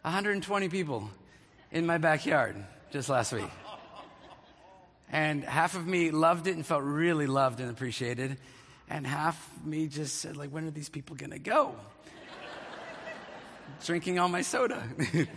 120 0.04 0.70
people 0.70 1.10
in 1.72 1.86
my 1.86 1.98
backyard 1.98 2.56
just 2.92 3.10
last 3.10 3.34
week. 3.34 3.50
And 5.12 5.44
half 5.44 5.76
of 5.76 5.86
me 5.86 6.12
loved 6.12 6.48
it 6.48 6.56
and 6.56 6.66
felt 6.66 6.84
really 6.84 7.28
loved 7.28 7.60
and 7.60 7.70
appreciated. 7.70 8.38
And 8.90 9.06
half 9.06 9.50
me 9.64 9.88
just 9.88 10.18
said, 10.18 10.38
like, 10.38 10.50
when 10.50 10.66
are 10.66 10.72
these 10.72 10.90
people 10.90 11.16
to 11.32 11.40
go? 11.40 11.76
Drinking 13.86 14.20
all 14.20 14.30
my 14.30 14.42
soda. 14.42 14.82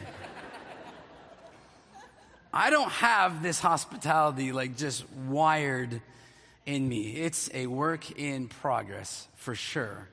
I 2.52 2.70
don't 2.70 2.90
have 2.90 3.42
this 3.42 3.58
hospitality 3.58 4.52
like 4.52 4.76
just 4.76 5.04
wired 5.10 6.00
in 6.66 6.88
me. 6.88 7.16
It's 7.16 7.50
a 7.52 7.66
work 7.66 8.12
in 8.12 8.46
progress 8.46 9.26
for 9.34 9.56
sure. 9.56 10.08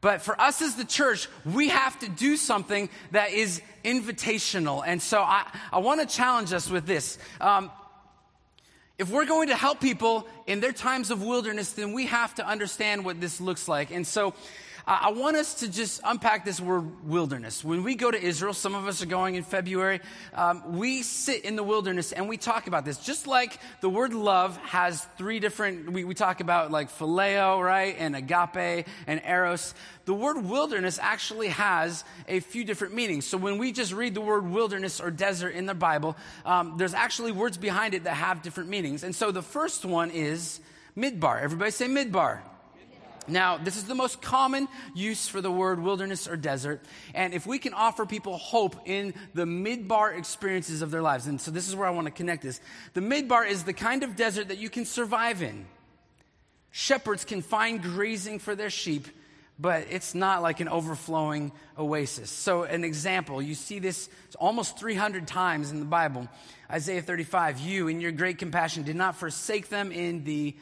But 0.00 0.22
for 0.22 0.40
us 0.40 0.62
as 0.62 0.76
the 0.76 0.84
church, 0.84 1.28
we 1.44 1.68
have 1.68 1.98
to 2.00 2.08
do 2.08 2.36
something 2.36 2.88
that 3.10 3.32
is 3.32 3.60
invitational. 3.84 4.82
And 4.86 5.02
so 5.02 5.20
I, 5.20 5.46
I 5.72 5.78
want 5.78 6.00
to 6.00 6.06
challenge 6.06 6.52
us 6.52 6.70
with 6.70 6.86
this. 6.86 7.18
Um, 7.40 7.70
if 8.98 9.10
we're 9.10 9.26
going 9.26 9.48
to 9.48 9.56
help 9.56 9.80
people 9.80 10.26
in 10.46 10.60
their 10.60 10.72
times 10.72 11.10
of 11.10 11.22
wilderness, 11.22 11.72
then 11.72 11.92
we 11.92 12.06
have 12.06 12.34
to 12.36 12.46
understand 12.46 13.04
what 13.04 13.20
this 13.20 13.40
looks 13.40 13.68
like. 13.68 13.90
And 13.90 14.06
so 14.06 14.34
I 14.92 15.10
want 15.10 15.36
us 15.36 15.54
to 15.60 15.70
just 15.70 16.00
unpack 16.02 16.44
this 16.44 16.58
word 16.58 17.06
wilderness. 17.06 17.62
When 17.62 17.84
we 17.84 17.94
go 17.94 18.10
to 18.10 18.20
Israel, 18.20 18.52
some 18.52 18.74
of 18.74 18.88
us 18.88 19.00
are 19.00 19.06
going 19.06 19.36
in 19.36 19.44
February, 19.44 20.00
um, 20.34 20.78
we 20.78 21.04
sit 21.04 21.44
in 21.44 21.54
the 21.54 21.62
wilderness 21.62 22.10
and 22.10 22.28
we 22.28 22.36
talk 22.36 22.66
about 22.66 22.84
this. 22.84 22.98
Just 22.98 23.28
like 23.28 23.60
the 23.82 23.88
word 23.88 24.12
love 24.12 24.56
has 24.56 25.04
three 25.16 25.38
different, 25.38 25.92
we, 25.92 26.02
we 26.02 26.14
talk 26.14 26.40
about 26.40 26.72
like 26.72 26.90
phileo, 26.90 27.64
right? 27.64 27.94
And 28.00 28.16
agape 28.16 28.84
and 29.06 29.22
eros. 29.24 29.74
The 30.06 30.14
word 30.14 30.44
wilderness 30.44 30.98
actually 31.00 31.50
has 31.50 32.02
a 32.26 32.40
few 32.40 32.64
different 32.64 32.92
meanings. 32.92 33.26
So 33.26 33.38
when 33.38 33.58
we 33.58 33.70
just 33.70 33.92
read 33.92 34.14
the 34.14 34.20
word 34.20 34.50
wilderness 34.50 35.00
or 35.00 35.12
desert 35.12 35.50
in 35.50 35.66
the 35.66 35.74
Bible, 35.74 36.16
um, 36.44 36.78
there's 36.78 36.94
actually 36.94 37.30
words 37.30 37.56
behind 37.56 37.94
it 37.94 38.02
that 38.04 38.14
have 38.14 38.42
different 38.42 38.68
meanings. 38.68 39.04
And 39.04 39.14
so 39.14 39.30
the 39.30 39.40
first 39.40 39.84
one 39.84 40.10
is 40.10 40.58
midbar. 40.96 41.40
Everybody 41.40 41.70
say 41.70 41.86
midbar. 41.86 42.40
Now, 43.30 43.56
this 43.56 43.76
is 43.76 43.84
the 43.84 43.94
most 43.94 44.20
common 44.20 44.68
use 44.94 45.28
for 45.28 45.40
the 45.40 45.50
word 45.50 45.80
wilderness 45.82 46.28
or 46.28 46.36
desert. 46.36 46.84
And 47.14 47.32
if 47.32 47.46
we 47.46 47.58
can 47.58 47.74
offer 47.74 48.04
people 48.04 48.36
hope 48.36 48.76
in 48.86 49.14
the 49.34 49.44
midbar 49.44 50.16
experiences 50.16 50.82
of 50.82 50.90
their 50.90 51.02
lives, 51.02 51.26
and 51.26 51.40
so 51.40 51.50
this 51.50 51.68
is 51.68 51.76
where 51.76 51.86
I 51.86 51.90
want 51.90 52.06
to 52.06 52.12
connect 52.12 52.42
this. 52.42 52.60
The 52.94 53.00
midbar 53.00 53.48
is 53.48 53.64
the 53.64 53.72
kind 53.72 54.02
of 54.02 54.16
desert 54.16 54.48
that 54.48 54.58
you 54.58 54.68
can 54.68 54.84
survive 54.84 55.42
in. 55.42 55.66
Shepherds 56.70 57.24
can 57.24 57.42
find 57.42 57.82
grazing 57.82 58.38
for 58.38 58.54
their 58.54 58.70
sheep, 58.70 59.08
but 59.58 59.86
it's 59.90 60.14
not 60.14 60.40
like 60.40 60.60
an 60.60 60.68
overflowing 60.68 61.52
oasis. 61.76 62.30
So, 62.30 62.62
an 62.62 62.84
example, 62.84 63.42
you 63.42 63.54
see 63.54 63.78
this 63.78 64.08
almost 64.38 64.78
300 64.78 65.26
times 65.26 65.70
in 65.70 65.80
the 65.80 65.84
Bible. 65.84 66.28
Isaiah 66.70 67.02
35, 67.02 67.58
you 67.58 67.88
in 67.88 68.00
your 68.00 68.12
great 68.12 68.38
compassion 68.38 68.84
did 68.84 68.96
not 68.96 69.16
forsake 69.16 69.68
them 69.68 69.90
in 69.90 70.24
the 70.24 70.54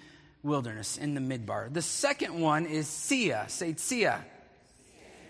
wilderness 0.42 0.96
in 0.96 1.14
the 1.14 1.20
midbar. 1.20 1.72
The 1.72 1.83
second 1.83 2.40
one 2.40 2.66
is 2.66 2.87
Sia. 2.87 3.46
Say 3.48 3.74
Sia. 3.77 4.24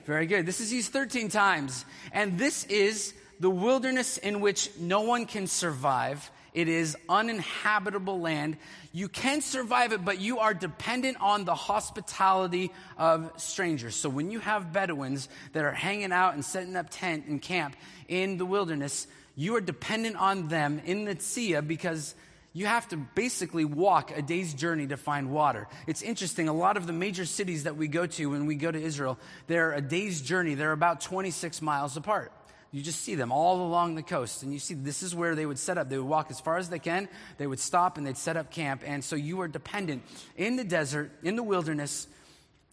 Very 0.06 0.26
good. 0.26 0.46
This 0.46 0.60
is 0.60 0.72
used 0.72 0.92
13 0.92 1.28
times. 1.28 1.84
And 2.12 2.38
this 2.38 2.64
is 2.64 3.12
the 3.40 3.50
wilderness 3.50 4.16
in 4.18 4.40
which 4.40 4.70
no 4.78 5.02
one 5.02 5.26
can 5.26 5.46
survive. 5.46 6.30
It 6.54 6.68
is 6.68 6.96
uninhabitable 7.08 8.20
land. 8.20 8.56
You 8.92 9.08
can 9.08 9.42
survive 9.42 9.92
it, 9.92 10.04
but 10.04 10.18
you 10.18 10.38
are 10.38 10.54
dependent 10.54 11.18
on 11.20 11.44
the 11.44 11.54
hospitality 11.54 12.72
of 12.96 13.30
strangers. 13.36 13.94
So 13.94 14.08
when 14.08 14.30
you 14.30 14.40
have 14.40 14.72
Bedouins 14.72 15.28
that 15.52 15.64
are 15.64 15.72
hanging 15.72 16.10
out 16.10 16.34
and 16.34 16.44
setting 16.44 16.74
up 16.74 16.86
tent 16.90 17.26
and 17.26 17.40
camp 17.40 17.76
in 18.08 18.38
the 18.38 18.46
wilderness, 18.46 19.06
you 19.36 19.54
are 19.56 19.60
dependent 19.60 20.16
on 20.16 20.48
them 20.48 20.80
in 20.84 21.04
the 21.04 21.20
Sia 21.20 21.62
because 21.62 22.14
you 22.58 22.66
have 22.66 22.88
to 22.88 22.96
basically 22.96 23.64
walk 23.64 24.10
a 24.16 24.20
day's 24.20 24.52
journey 24.52 24.88
to 24.88 24.96
find 24.96 25.30
water. 25.30 25.68
It's 25.86 26.02
interesting, 26.02 26.48
a 26.48 26.52
lot 26.52 26.76
of 26.76 26.88
the 26.88 26.92
major 26.92 27.24
cities 27.24 27.64
that 27.64 27.76
we 27.76 27.86
go 27.86 28.06
to 28.06 28.30
when 28.30 28.46
we 28.46 28.56
go 28.56 28.68
to 28.68 28.80
Israel, 28.80 29.16
they're 29.46 29.72
a 29.72 29.80
day's 29.80 30.20
journey. 30.20 30.54
They're 30.54 30.72
about 30.72 31.00
26 31.00 31.62
miles 31.62 31.96
apart. 31.96 32.32
You 32.72 32.82
just 32.82 33.02
see 33.02 33.14
them 33.14 33.30
all 33.30 33.64
along 33.64 33.94
the 33.94 34.02
coast, 34.02 34.42
and 34.42 34.52
you 34.52 34.58
see 34.58 34.74
this 34.74 35.04
is 35.04 35.14
where 35.14 35.36
they 35.36 35.46
would 35.46 35.58
set 35.58 35.78
up. 35.78 35.88
They 35.88 35.98
would 35.98 36.08
walk 36.08 36.32
as 36.32 36.40
far 36.40 36.58
as 36.58 36.68
they 36.68 36.80
can, 36.80 37.08
they 37.36 37.46
would 37.46 37.60
stop, 37.60 37.96
and 37.96 38.04
they'd 38.04 38.16
set 38.16 38.36
up 38.36 38.50
camp. 38.50 38.82
And 38.84 39.04
so 39.04 39.14
you 39.14 39.40
are 39.40 39.48
dependent 39.48 40.02
in 40.36 40.56
the 40.56 40.64
desert, 40.64 41.12
in 41.22 41.36
the 41.36 41.44
wilderness, 41.44 42.08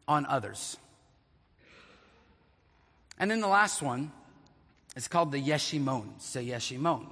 on 0.07 0.25
others. 0.25 0.77
And 3.19 3.29
then 3.29 3.39
the 3.39 3.47
last 3.47 3.83
one 3.83 4.11
is 4.95 5.07
called 5.07 5.31
the 5.31 5.41
Yeshimon. 5.41 6.19
Say 6.19 6.47
Yeshimon. 6.47 7.05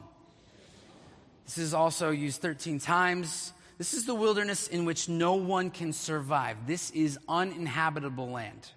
This 1.46 1.58
is 1.58 1.74
also 1.74 2.12
used 2.12 2.42
13 2.42 2.80
times. 2.80 3.54
This 3.78 3.94
is 3.94 4.06
the 4.06 4.16
wilderness 4.16 4.68
in 4.68 4.86
which 4.86 5.10
no 5.10 5.36
one 5.36 5.70
can 5.70 5.94
survive. 5.94 6.58
This 6.68 6.92
is 6.92 7.20
uninhabitable 7.28 8.30
land. 8.30 8.70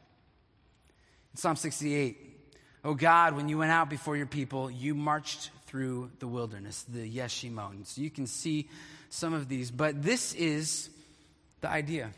In 1.33 1.39
Psalm 1.39 1.57
68, 1.57 2.27
Oh 2.87 2.95
God, 2.95 3.35
when 3.35 3.49
you 3.49 3.59
went 3.59 3.73
out 3.73 3.91
before 3.91 4.17
your 4.17 4.27
people, 4.27 4.71
you 4.71 4.95
marched 4.95 5.51
through 5.67 6.13
the 6.21 6.29
wilderness, 6.29 6.85
the 6.85 7.01
Yeshimon. 7.01 7.85
So 7.85 8.01
you 8.01 8.11
can 8.11 8.29
see 8.29 8.69
some 9.11 9.35
of 9.35 9.49
these, 9.49 9.73
but 9.73 10.05
this 10.05 10.35
is 10.35 10.89
the 11.63 11.69
idea. 11.69 12.13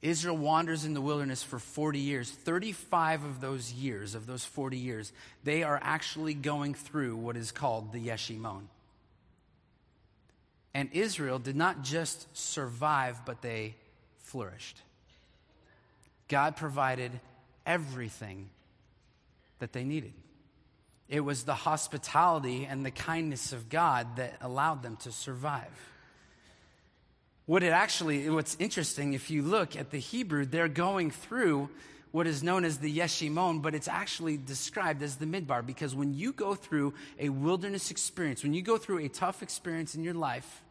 Israel 0.00 0.36
wanders 0.36 0.84
in 0.84 0.94
the 0.94 1.00
wilderness 1.00 1.42
for 1.42 1.58
40 1.58 1.98
years. 1.98 2.30
35 2.30 3.24
of 3.24 3.40
those 3.40 3.72
years, 3.72 4.14
of 4.14 4.26
those 4.26 4.44
40 4.44 4.76
years, 4.76 5.12
they 5.42 5.62
are 5.64 5.78
actually 5.82 6.34
going 6.34 6.74
through 6.74 7.16
what 7.16 7.36
is 7.36 7.50
called 7.50 7.92
the 7.92 8.08
Yeshimon. 8.08 8.62
And 10.72 10.90
Israel 10.92 11.40
did 11.40 11.56
not 11.56 11.82
just 11.82 12.36
survive, 12.36 13.24
but 13.24 13.42
they 13.42 13.74
flourished. 14.18 14.80
God 16.28 16.56
provided 16.56 17.10
everything 17.66 18.50
that 19.58 19.72
they 19.72 19.82
needed. 19.82 20.12
It 21.08 21.20
was 21.20 21.44
the 21.44 21.54
hospitality 21.54 22.66
and 22.66 22.84
the 22.84 22.90
kindness 22.90 23.52
of 23.52 23.68
God 23.68 24.16
that 24.16 24.36
allowed 24.40 24.82
them 24.82 24.96
to 24.98 25.10
survive. 25.10 25.72
What 27.48 27.62
it 27.62 27.72
actually, 27.72 28.28
what's 28.28 28.58
interesting, 28.58 29.14
if 29.14 29.30
you 29.30 29.40
look 29.40 29.74
at 29.74 29.88
the 29.88 29.96
Hebrew, 29.96 30.44
they're 30.44 30.68
going 30.68 31.10
through 31.10 31.70
what 32.10 32.26
is 32.26 32.42
known 32.42 32.62
as 32.62 32.76
the 32.76 32.94
Yeshimon, 32.94 33.62
but 33.62 33.74
it's 33.74 33.88
actually 33.88 34.36
described 34.36 35.02
as 35.02 35.16
the 35.16 35.24
Midbar 35.24 35.64
because 35.64 35.94
when 35.94 36.12
you 36.12 36.34
go 36.34 36.54
through 36.54 36.92
a 37.18 37.30
wilderness 37.30 37.90
experience, 37.90 38.42
when 38.42 38.52
you 38.52 38.60
go 38.60 38.76
through 38.76 38.98
a 38.98 39.08
tough 39.08 39.42
experience 39.42 39.94
in 39.94 40.04
your 40.04 40.12
life 40.12 40.62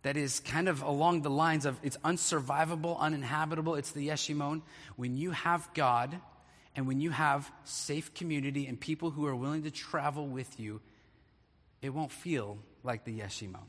that 0.00 0.16
is 0.16 0.40
kind 0.40 0.66
of 0.66 0.80
along 0.80 1.20
the 1.20 1.30
lines 1.30 1.66
of 1.66 1.78
it's 1.82 1.98
unsurvivable, 1.98 2.98
uninhabitable, 2.98 3.74
it's 3.74 3.90
the 3.90 4.08
Yeshimon, 4.08 4.62
when 4.96 5.18
you 5.18 5.32
have 5.32 5.68
God 5.74 6.18
and 6.74 6.86
when 6.86 7.02
you 7.02 7.10
have 7.10 7.52
safe 7.64 8.14
community 8.14 8.66
and 8.66 8.80
people 8.80 9.10
who 9.10 9.26
are 9.26 9.36
willing 9.36 9.64
to 9.64 9.70
travel 9.70 10.26
with 10.26 10.58
you, 10.58 10.80
it 11.82 11.90
won't 11.90 12.12
feel 12.12 12.56
like 12.82 13.04
the 13.04 13.20
Yeshimon. 13.20 13.66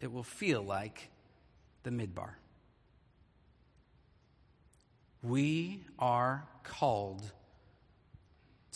It 0.00 0.12
will 0.12 0.22
feel 0.22 0.62
like 0.62 1.10
the 1.82 1.90
Midbar. 1.90 2.30
We 5.22 5.84
are 5.98 6.46
called 6.62 7.22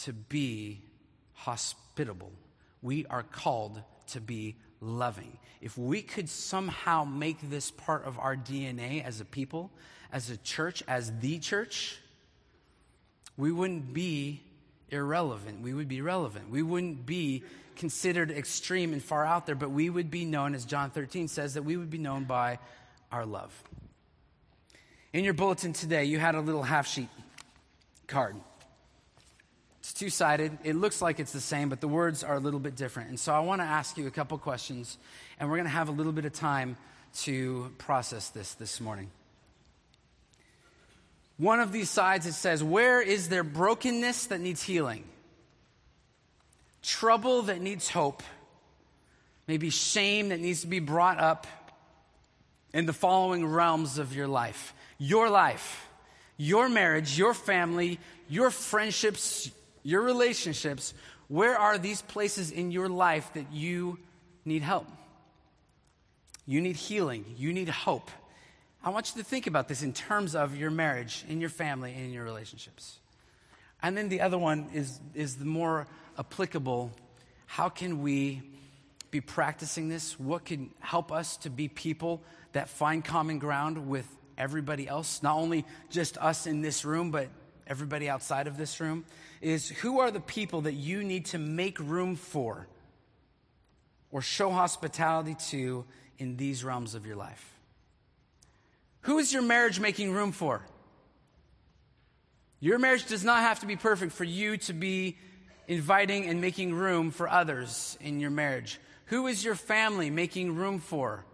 to 0.02 0.12
be 0.12 0.82
hospitable. 1.34 2.32
We 2.82 3.06
are 3.06 3.22
called 3.22 3.82
to 4.08 4.20
be 4.20 4.56
loving. 4.80 5.36
If 5.60 5.76
we 5.76 6.02
could 6.02 6.28
somehow 6.28 7.04
make 7.04 7.38
this 7.50 7.70
part 7.70 8.04
of 8.04 8.18
our 8.18 8.36
DNA 8.36 9.04
as 9.04 9.20
a 9.20 9.24
people, 9.24 9.70
as 10.12 10.30
a 10.30 10.36
church, 10.38 10.82
as 10.88 11.12
the 11.20 11.38
church, 11.38 11.98
we 13.36 13.52
wouldn't 13.52 13.92
be 13.92 14.42
irrelevant. 14.88 15.60
We 15.60 15.74
would 15.74 15.88
be 15.88 16.00
relevant. 16.00 16.50
We 16.50 16.62
wouldn't 16.62 17.06
be 17.06 17.44
considered 17.80 18.30
extreme 18.30 18.92
and 18.92 19.02
far 19.02 19.24
out 19.24 19.46
there, 19.46 19.54
but 19.54 19.70
we 19.70 19.88
would 19.88 20.10
be 20.10 20.26
known, 20.26 20.54
as 20.54 20.66
John 20.66 20.90
13 20.90 21.28
says, 21.28 21.54
that 21.54 21.62
we 21.62 21.78
would 21.78 21.88
be 21.88 21.96
known 21.96 22.24
by 22.24 22.58
our 23.10 23.24
love. 23.24 23.50
In 25.14 25.24
your 25.24 25.32
bulletin 25.32 25.72
today, 25.72 26.04
you 26.04 26.18
had 26.18 26.34
a 26.34 26.40
little 26.42 26.62
half 26.62 26.86
sheet 26.86 27.08
card. 28.06 28.36
It's 29.78 29.94
two 29.94 30.10
sided. 30.10 30.58
It 30.62 30.76
looks 30.76 31.00
like 31.00 31.20
it's 31.20 31.32
the 31.32 31.40
same, 31.40 31.70
but 31.70 31.80
the 31.80 31.88
words 31.88 32.22
are 32.22 32.36
a 32.36 32.38
little 32.38 32.60
bit 32.60 32.76
different. 32.76 33.08
And 33.08 33.18
so 33.18 33.32
I 33.32 33.40
want 33.40 33.62
to 33.62 33.66
ask 33.66 33.96
you 33.96 34.06
a 34.06 34.10
couple 34.10 34.36
questions, 34.36 34.98
and 35.40 35.48
we're 35.48 35.56
going 35.56 35.64
to 35.64 35.70
have 35.70 35.88
a 35.88 35.92
little 35.92 36.12
bit 36.12 36.26
of 36.26 36.34
time 36.34 36.76
to 37.22 37.72
process 37.78 38.28
this 38.28 38.52
this 38.54 38.78
morning. 38.78 39.10
One 41.38 41.60
of 41.60 41.72
these 41.72 41.88
sides, 41.88 42.26
it 42.26 42.34
says, 42.34 42.62
Where 42.62 43.00
is 43.00 43.30
there 43.30 43.42
brokenness 43.42 44.26
that 44.26 44.40
needs 44.42 44.62
healing? 44.62 45.04
Trouble 46.82 47.42
that 47.42 47.60
needs 47.60 47.88
hope? 47.88 48.22
Maybe 49.46 49.70
shame 49.70 50.28
that 50.30 50.40
needs 50.40 50.62
to 50.62 50.66
be 50.66 50.78
brought 50.78 51.18
up 51.18 51.46
in 52.72 52.86
the 52.86 52.92
following 52.92 53.46
realms 53.46 53.98
of 53.98 54.14
your 54.14 54.28
life 54.28 54.74
your 55.02 55.30
life, 55.30 55.88
your 56.36 56.68
marriage, 56.68 57.16
your 57.16 57.32
family, 57.32 57.98
your 58.28 58.50
friendships, 58.50 59.50
your 59.82 60.02
relationships, 60.02 60.92
where 61.28 61.56
are 61.56 61.78
these 61.78 62.02
places 62.02 62.50
in 62.50 62.70
your 62.70 62.88
life 62.88 63.32
that 63.32 63.50
you 63.50 63.98
need 64.44 64.62
help? 64.62 64.86
You 66.46 66.60
need 66.60 66.76
healing. 66.76 67.24
You 67.36 67.52
need 67.52 67.68
hope. 67.68 68.10
I 68.82 68.90
want 68.90 69.14
you 69.14 69.22
to 69.22 69.28
think 69.28 69.46
about 69.46 69.68
this 69.68 69.82
in 69.82 69.92
terms 69.92 70.34
of 70.34 70.56
your 70.56 70.70
marriage, 70.70 71.24
in 71.28 71.40
your 71.40 71.50
family, 71.50 71.92
and 71.92 72.06
in 72.06 72.12
your 72.12 72.24
relationships. 72.24 72.98
And 73.82 73.96
then 73.96 74.08
the 74.08 74.20
other 74.20 74.36
one 74.38 74.68
is, 74.74 75.00
is 75.14 75.36
the 75.36 75.44
more 75.44 75.86
applicable. 76.20 76.92
How 77.46 77.68
can 77.68 78.02
we 78.02 78.42
be 79.10 79.20
practicing 79.20 79.88
this? 79.88 80.20
What 80.20 80.44
can 80.44 80.70
help 80.78 81.10
us 81.10 81.38
to 81.38 81.50
be 81.50 81.66
people 81.66 82.22
that 82.52 82.68
find 82.68 83.04
common 83.04 83.40
ground 83.40 83.88
with 83.88 84.06
everybody 84.38 84.86
else, 84.86 85.22
not 85.22 85.36
only 85.36 85.64
just 85.88 86.16
us 86.18 86.46
in 86.46 86.62
this 86.62 86.84
room, 86.84 87.10
but 87.10 87.28
everybody 87.66 88.08
outside 88.08 88.46
of 88.46 88.56
this 88.56 88.78
room, 88.80 89.04
is 89.40 89.68
who 89.68 90.00
are 90.00 90.10
the 90.10 90.20
people 90.20 90.62
that 90.62 90.74
you 90.74 91.02
need 91.02 91.26
to 91.26 91.38
make 91.38 91.78
room 91.80 92.16
for 92.16 92.68
or 94.12 94.22
show 94.22 94.50
hospitality 94.50 95.36
to 95.48 95.84
in 96.18 96.36
these 96.36 96.62
realms 96.62 96.94
of 96.94 97.06
your 97.06 97.16
life? 97.16 97.54
Who 99.02 99.18
is 99.18 99.32
your 99.32 99.42
marriage 99.42 99.80
making 99.80 100.12
room 100.12 100.32
for? 100.32 100.62
Your 102.60 102.78
marriage 102.78 103.06
does 103.06 103.24
not 103.24 103.40
have 103.40 103.60
to 103.60 103.66
be 103.66 103.76
perfect 103.76 104.12
for 104.12 104.24
you 104.24 104.58
to 104.58 104.74
be 104.74 105.16
inviting 105.70 106.26
and 106.26 106.40
making 106.40 106.74
room 106.74 107.12
for 107.12 107.28
others 107.28 107.96
in 108.00 108.18
your 108.18 108.30
marriage. 108.30 108.80
Who 109.06 109.28
is 109.28 109.44
your 109.44 109.54
family 109.54 110.10
making 110.10 110.56
room 110.56 110.80
for? 110.80 111.24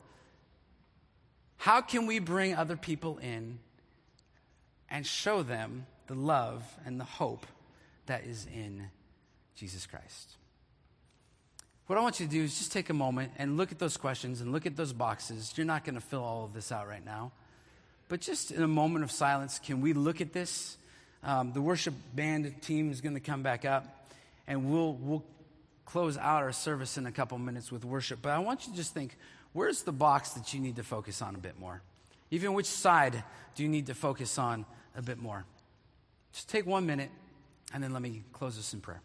How 1.57 1.81
can 1.81 2.07
we 2.07 2.19
bring 2.19 2.55
other 2.55 2.77
people 2.77 3.17
in 3.17 3.59
and 4.91 5.07
show 5.07 5.43
them 5.43 5.87
the 6.07 6.15
love 6.15 6.63
and 6.85 7.01
the 7.01 7.05
hope 7.05 7.47
that 8.05 8.25
is 8.25 8.47
in 8.55 8.91
Jesus 9.55 9.87
Christ? 9.87 10.37
What 11.87 11.99
I 11.99 12.03
want 12.03 12.21
you 12.21 12.27
to 12.27 12.33
do 12.33 12.43
is 12.43 12.59
just 12.59 12.73
take 12.73 12.91
a 12.91 12.95
moment 12.95 13.33
and 13.39 13.57
look 13.57 13.73
at 13.73 13.79
those 13.79 13.97
questions 13.97 14.43
and 14.43 14.53
look 14.53 14.67
at 14.67 14.77
those 14.77 14.93
boxes. 14.93 15.55
You're 15.57 15.65
not 15.65 15.83
going 15.83 15.95
to 15.95 16.01
fill 16.03 16.23
all 16.23 16.45
of 16.45 16.53
this 16.53 16.71
out 16.71 16.87
right 16.87 17.05
now. 17.05 17.33
But 18.11 18.21
just 18.21 18.51
in 18.51 18.63
a 18.63 18.69
moment 18.69 19.03
of 19.03 19.11
silence, 19.11 19.59
can 19.59 19.81
we 19.81 19.95
look 19.95 20.21
at 20.21 20.35
this? 20.35 20.77
Um, 21.25 21.55
the 21.55 21.63
worship 21.63 21.95
band 22.15 22.61
team 22.61 22.91
is 22.91 23.01
going 23.01 23.15
to 23.15 23.21
come 23.21 23.43
back 23.43 23.65
up, 23.65 24.06
and 24.47 24.71
we'll, 24.71 24.95
we'll 24.95 25.25
close 25.85 26.17
out 26.19 26.43
our 26.43 26.53
service 26.53 26.99
in 26.99 27.07
a 27.07 27.13
couple 27.13 27.39
minutes 27.39 27.71
with 27.73 27.85
worship. 27.85 28.21
But 28.23 28.33
I 28.33 28.39
want 28.39 28.67
you 28.67 28.73
to 28.73 28.77
just 28.77 28.95
think 28.95 29.17
where's 29.53 29.83
the 29.83 29.93
box 29.93 30.31
that 30.31 30.53
you 30.53 30.61
need 30.61 30.77
to 30.77 30.83
focus 30.83 31.23
on 31.23 31.35
a 31.35 31.39
bit 31.39 31.59
more? 31.59 31.83
Even 32.31 32.55
which 32.55 32.67
side 32.67 33.23
do 33.55 33.63
you 33.63 33.69
need 33.69 33.87
to 33.87 33.95
focus 33.95 34.39
on 34.39 34.67
a 34.97 35.03
bit 35.03 35.19
more? 35.19 35.45
Just 36.33 36.49
take 36.49 36.67
one 36.67 36.85
minute, 36.85 37.11
and 37.73 37.83
then 37.83 37.93
let 37.93 38.03
me 38.03 38.23
close 38.33 38.57
this 38.57 38.75
in 38.75 38.81
prayer. 38.81 39.01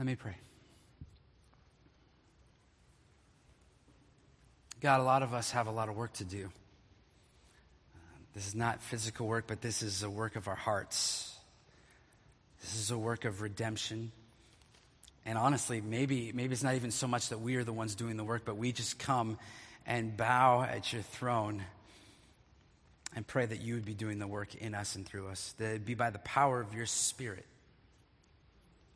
Let 0.00 0.06
me 0.06 0.14
pray. 0.14 0.34
God, 4.80 5.00
a 5.00 5.02
lot 5.02 5.22
of 5.22 5.34
us 5.34 5.50
have 5.50 5.66
a 5.66 5.70
lot 5.70 5.90
of 5.90 5.94
work 5.94 6.14
to 6.14 6.24
do. 6.24 6.46
Uh, 7.94 7.98
this 8.34 8.46
is 8.46 8.54
not 8.54 8.80
physical 8.80 9.26
work, 9.26 9.44
but 9.46 9.60
this 9.60 9.82
is 9.82 10.02
a 10.02 10.08
work 10.08 10.36
of 10.36 10.48
our 10.48 10.54
hearts. 10.54 11.36
This 12.62 12.76
is 12.76 12.90
a 12.90 12.96
work 12.96 13.26
of 13.26 13.42
redemption. 13.42 14.10
And 15.26 15.36
honestly, 15.36 15.82
maybe, 15.82 16.32
maybe 16.32 16.54
it's 16.54 16.62
not 16.62 16.76
even 16.76 16.92
so 16.92 17.06
much 17.06 17.28
that 17.28 17.42
we 17.42 17.56
are 17.56 17.64
the 17.64 17.74
ones 17.74 17.94
doing 17.94 18.16
the 18.16 18.24
work, 18.24 18.46
but 18.46 18.56
we 18.56 18.72
just 18.72 18.98
come 18.98 19.36
and 19.86 20.16
bow 20.16 20.62
at 20.62 20.94
your 20.94 21.02
throne 21.02 21.62
and 23.14 23.26
pray 23.26 23.44
that 23.44 23.60
you 23.60 23.74
would 23.74 23.84
be 23.84 23.92
doing 23.92 24.18
the 24.18 24.26
work 24.26 24.54
in 24.54 24.74
us 24.74 24.96
and 24.96 25.04
through 25.04 25.28
us, 25.28 25.54
that 25.58 25.74
it 25.74 25.84
be 25.84 25.92
by 25.92 26.08
the 26.08 26.20
power 26.20 26.58
of 26.58 26.72
your 26.72 26.86
Spirit 26.86 27.44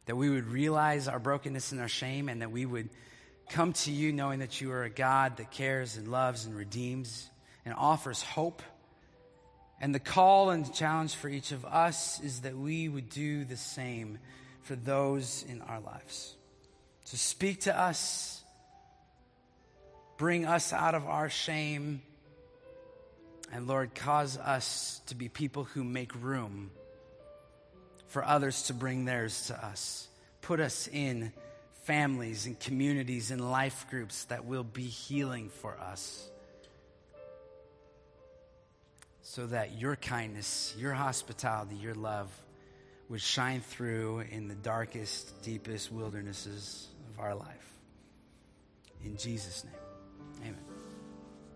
that 0.06 0.16
we 0.16 0.30
would 0.30 0.46
realize 0.46 1.08
our 1.08 1.18
brokenness 1.18 1.72
and 1.72 1.80
our 1.80 1.88
shame, 1.88 2.28
and 2.28 2.42
that 2.42 2.50
we 2.50 2.66
would 2.66 2.88
come 3.48 3.72
to 3.72 3.90
you 3.90 4.12
knowing 4.12 4.40
that 4.40 4.60
you 4.60 4.72
are 4.72 4.84
a 4.84 4.90
God 4.90 5.36
that 5.36 5.50
cares 5.50 5.96
and 5.96 6.08
loves 6.08 6.46
and 6.46 6.56
redeems 6.56 7.30
and 7.64 7.74
offers 7.76 8.22
hope. 8.22 8.62
And 9.80 9.94
the 9.94 10.00
call 10.00 10.50
and 10.50 10.72
challenge 10.72 11.14
for 11.14 11.28
each 11.28 11.52
of 11.52 11.64
us 11.64 12.20
is 12.20 12.40
that 12.40 12.56
we 12.56 12.88
would 12.88 13.10
do 13.10 13.44
the 13.44 13.56
same 13.56 14.18
for 14.62 14.76
those 14.76 15.44
in 15.48 15.60
our 15.62 15.80
lives. 15.80 16.36
So 17.04 17.16
speak 17.16 17.62
to 17.62 17.78
us, 17.78 18.42
bring 20.16 20.46
us 20.46 20.72
out 20.72 20.94
of 20.94 21.06
our 21.06 21.28
shame, 21.28 22.00
and 23.52 23.66
Lord, 23.66 23.94
cause 23.94 24.38
us 24.38 25.02
to 25.06 25.14
be 25.14 25.28
people 25.28 25.64
who 25.64 25.84
make 25.84 26.14
room 26.14 26.70
for 28.14 28.24
others 28.24 28.62
to 28.62 28.74
bring 28.74 29.04
theirs 29.04 29.48
to 29.48 29.66
us. 29.66 30.06
put 30.40 30.60
us 30.60 30.88
in 30.92 31.32
families 31.82 32.46
and 32.46 32.60
communities 32.60 33.32
and 33.32 33.50
life 33.50 33.86
groups 33.90 34.26
that 34.26 34.44
will 34.44 34.62
be 34.62 34.84
healing 34.84 35.48
for 35.48 35.76
us. 35.80 36.30
So 39.22 39.46
that 39.46 39.80
your 39.80 39.96
kindness, 39.96 40.76
your 40.78 40.92
hospitality, 40.92 41.74
your 41.74 41.94
love 41.94 42.30
would 43.08 43.20
shine 43.20 43.62
through 43.62 44.20
in 44.30 44.46
the 44.46 44.54
darkest, 44.54 45.42
deepest 45.42 45.90
wildernesses 45.90 46.86
of 47.12 47.18
our 47.18 47.34
life. 47.34 47.72
In 49.04 49.16
Jesus' 49.16 49.64
name. 49.64 49.83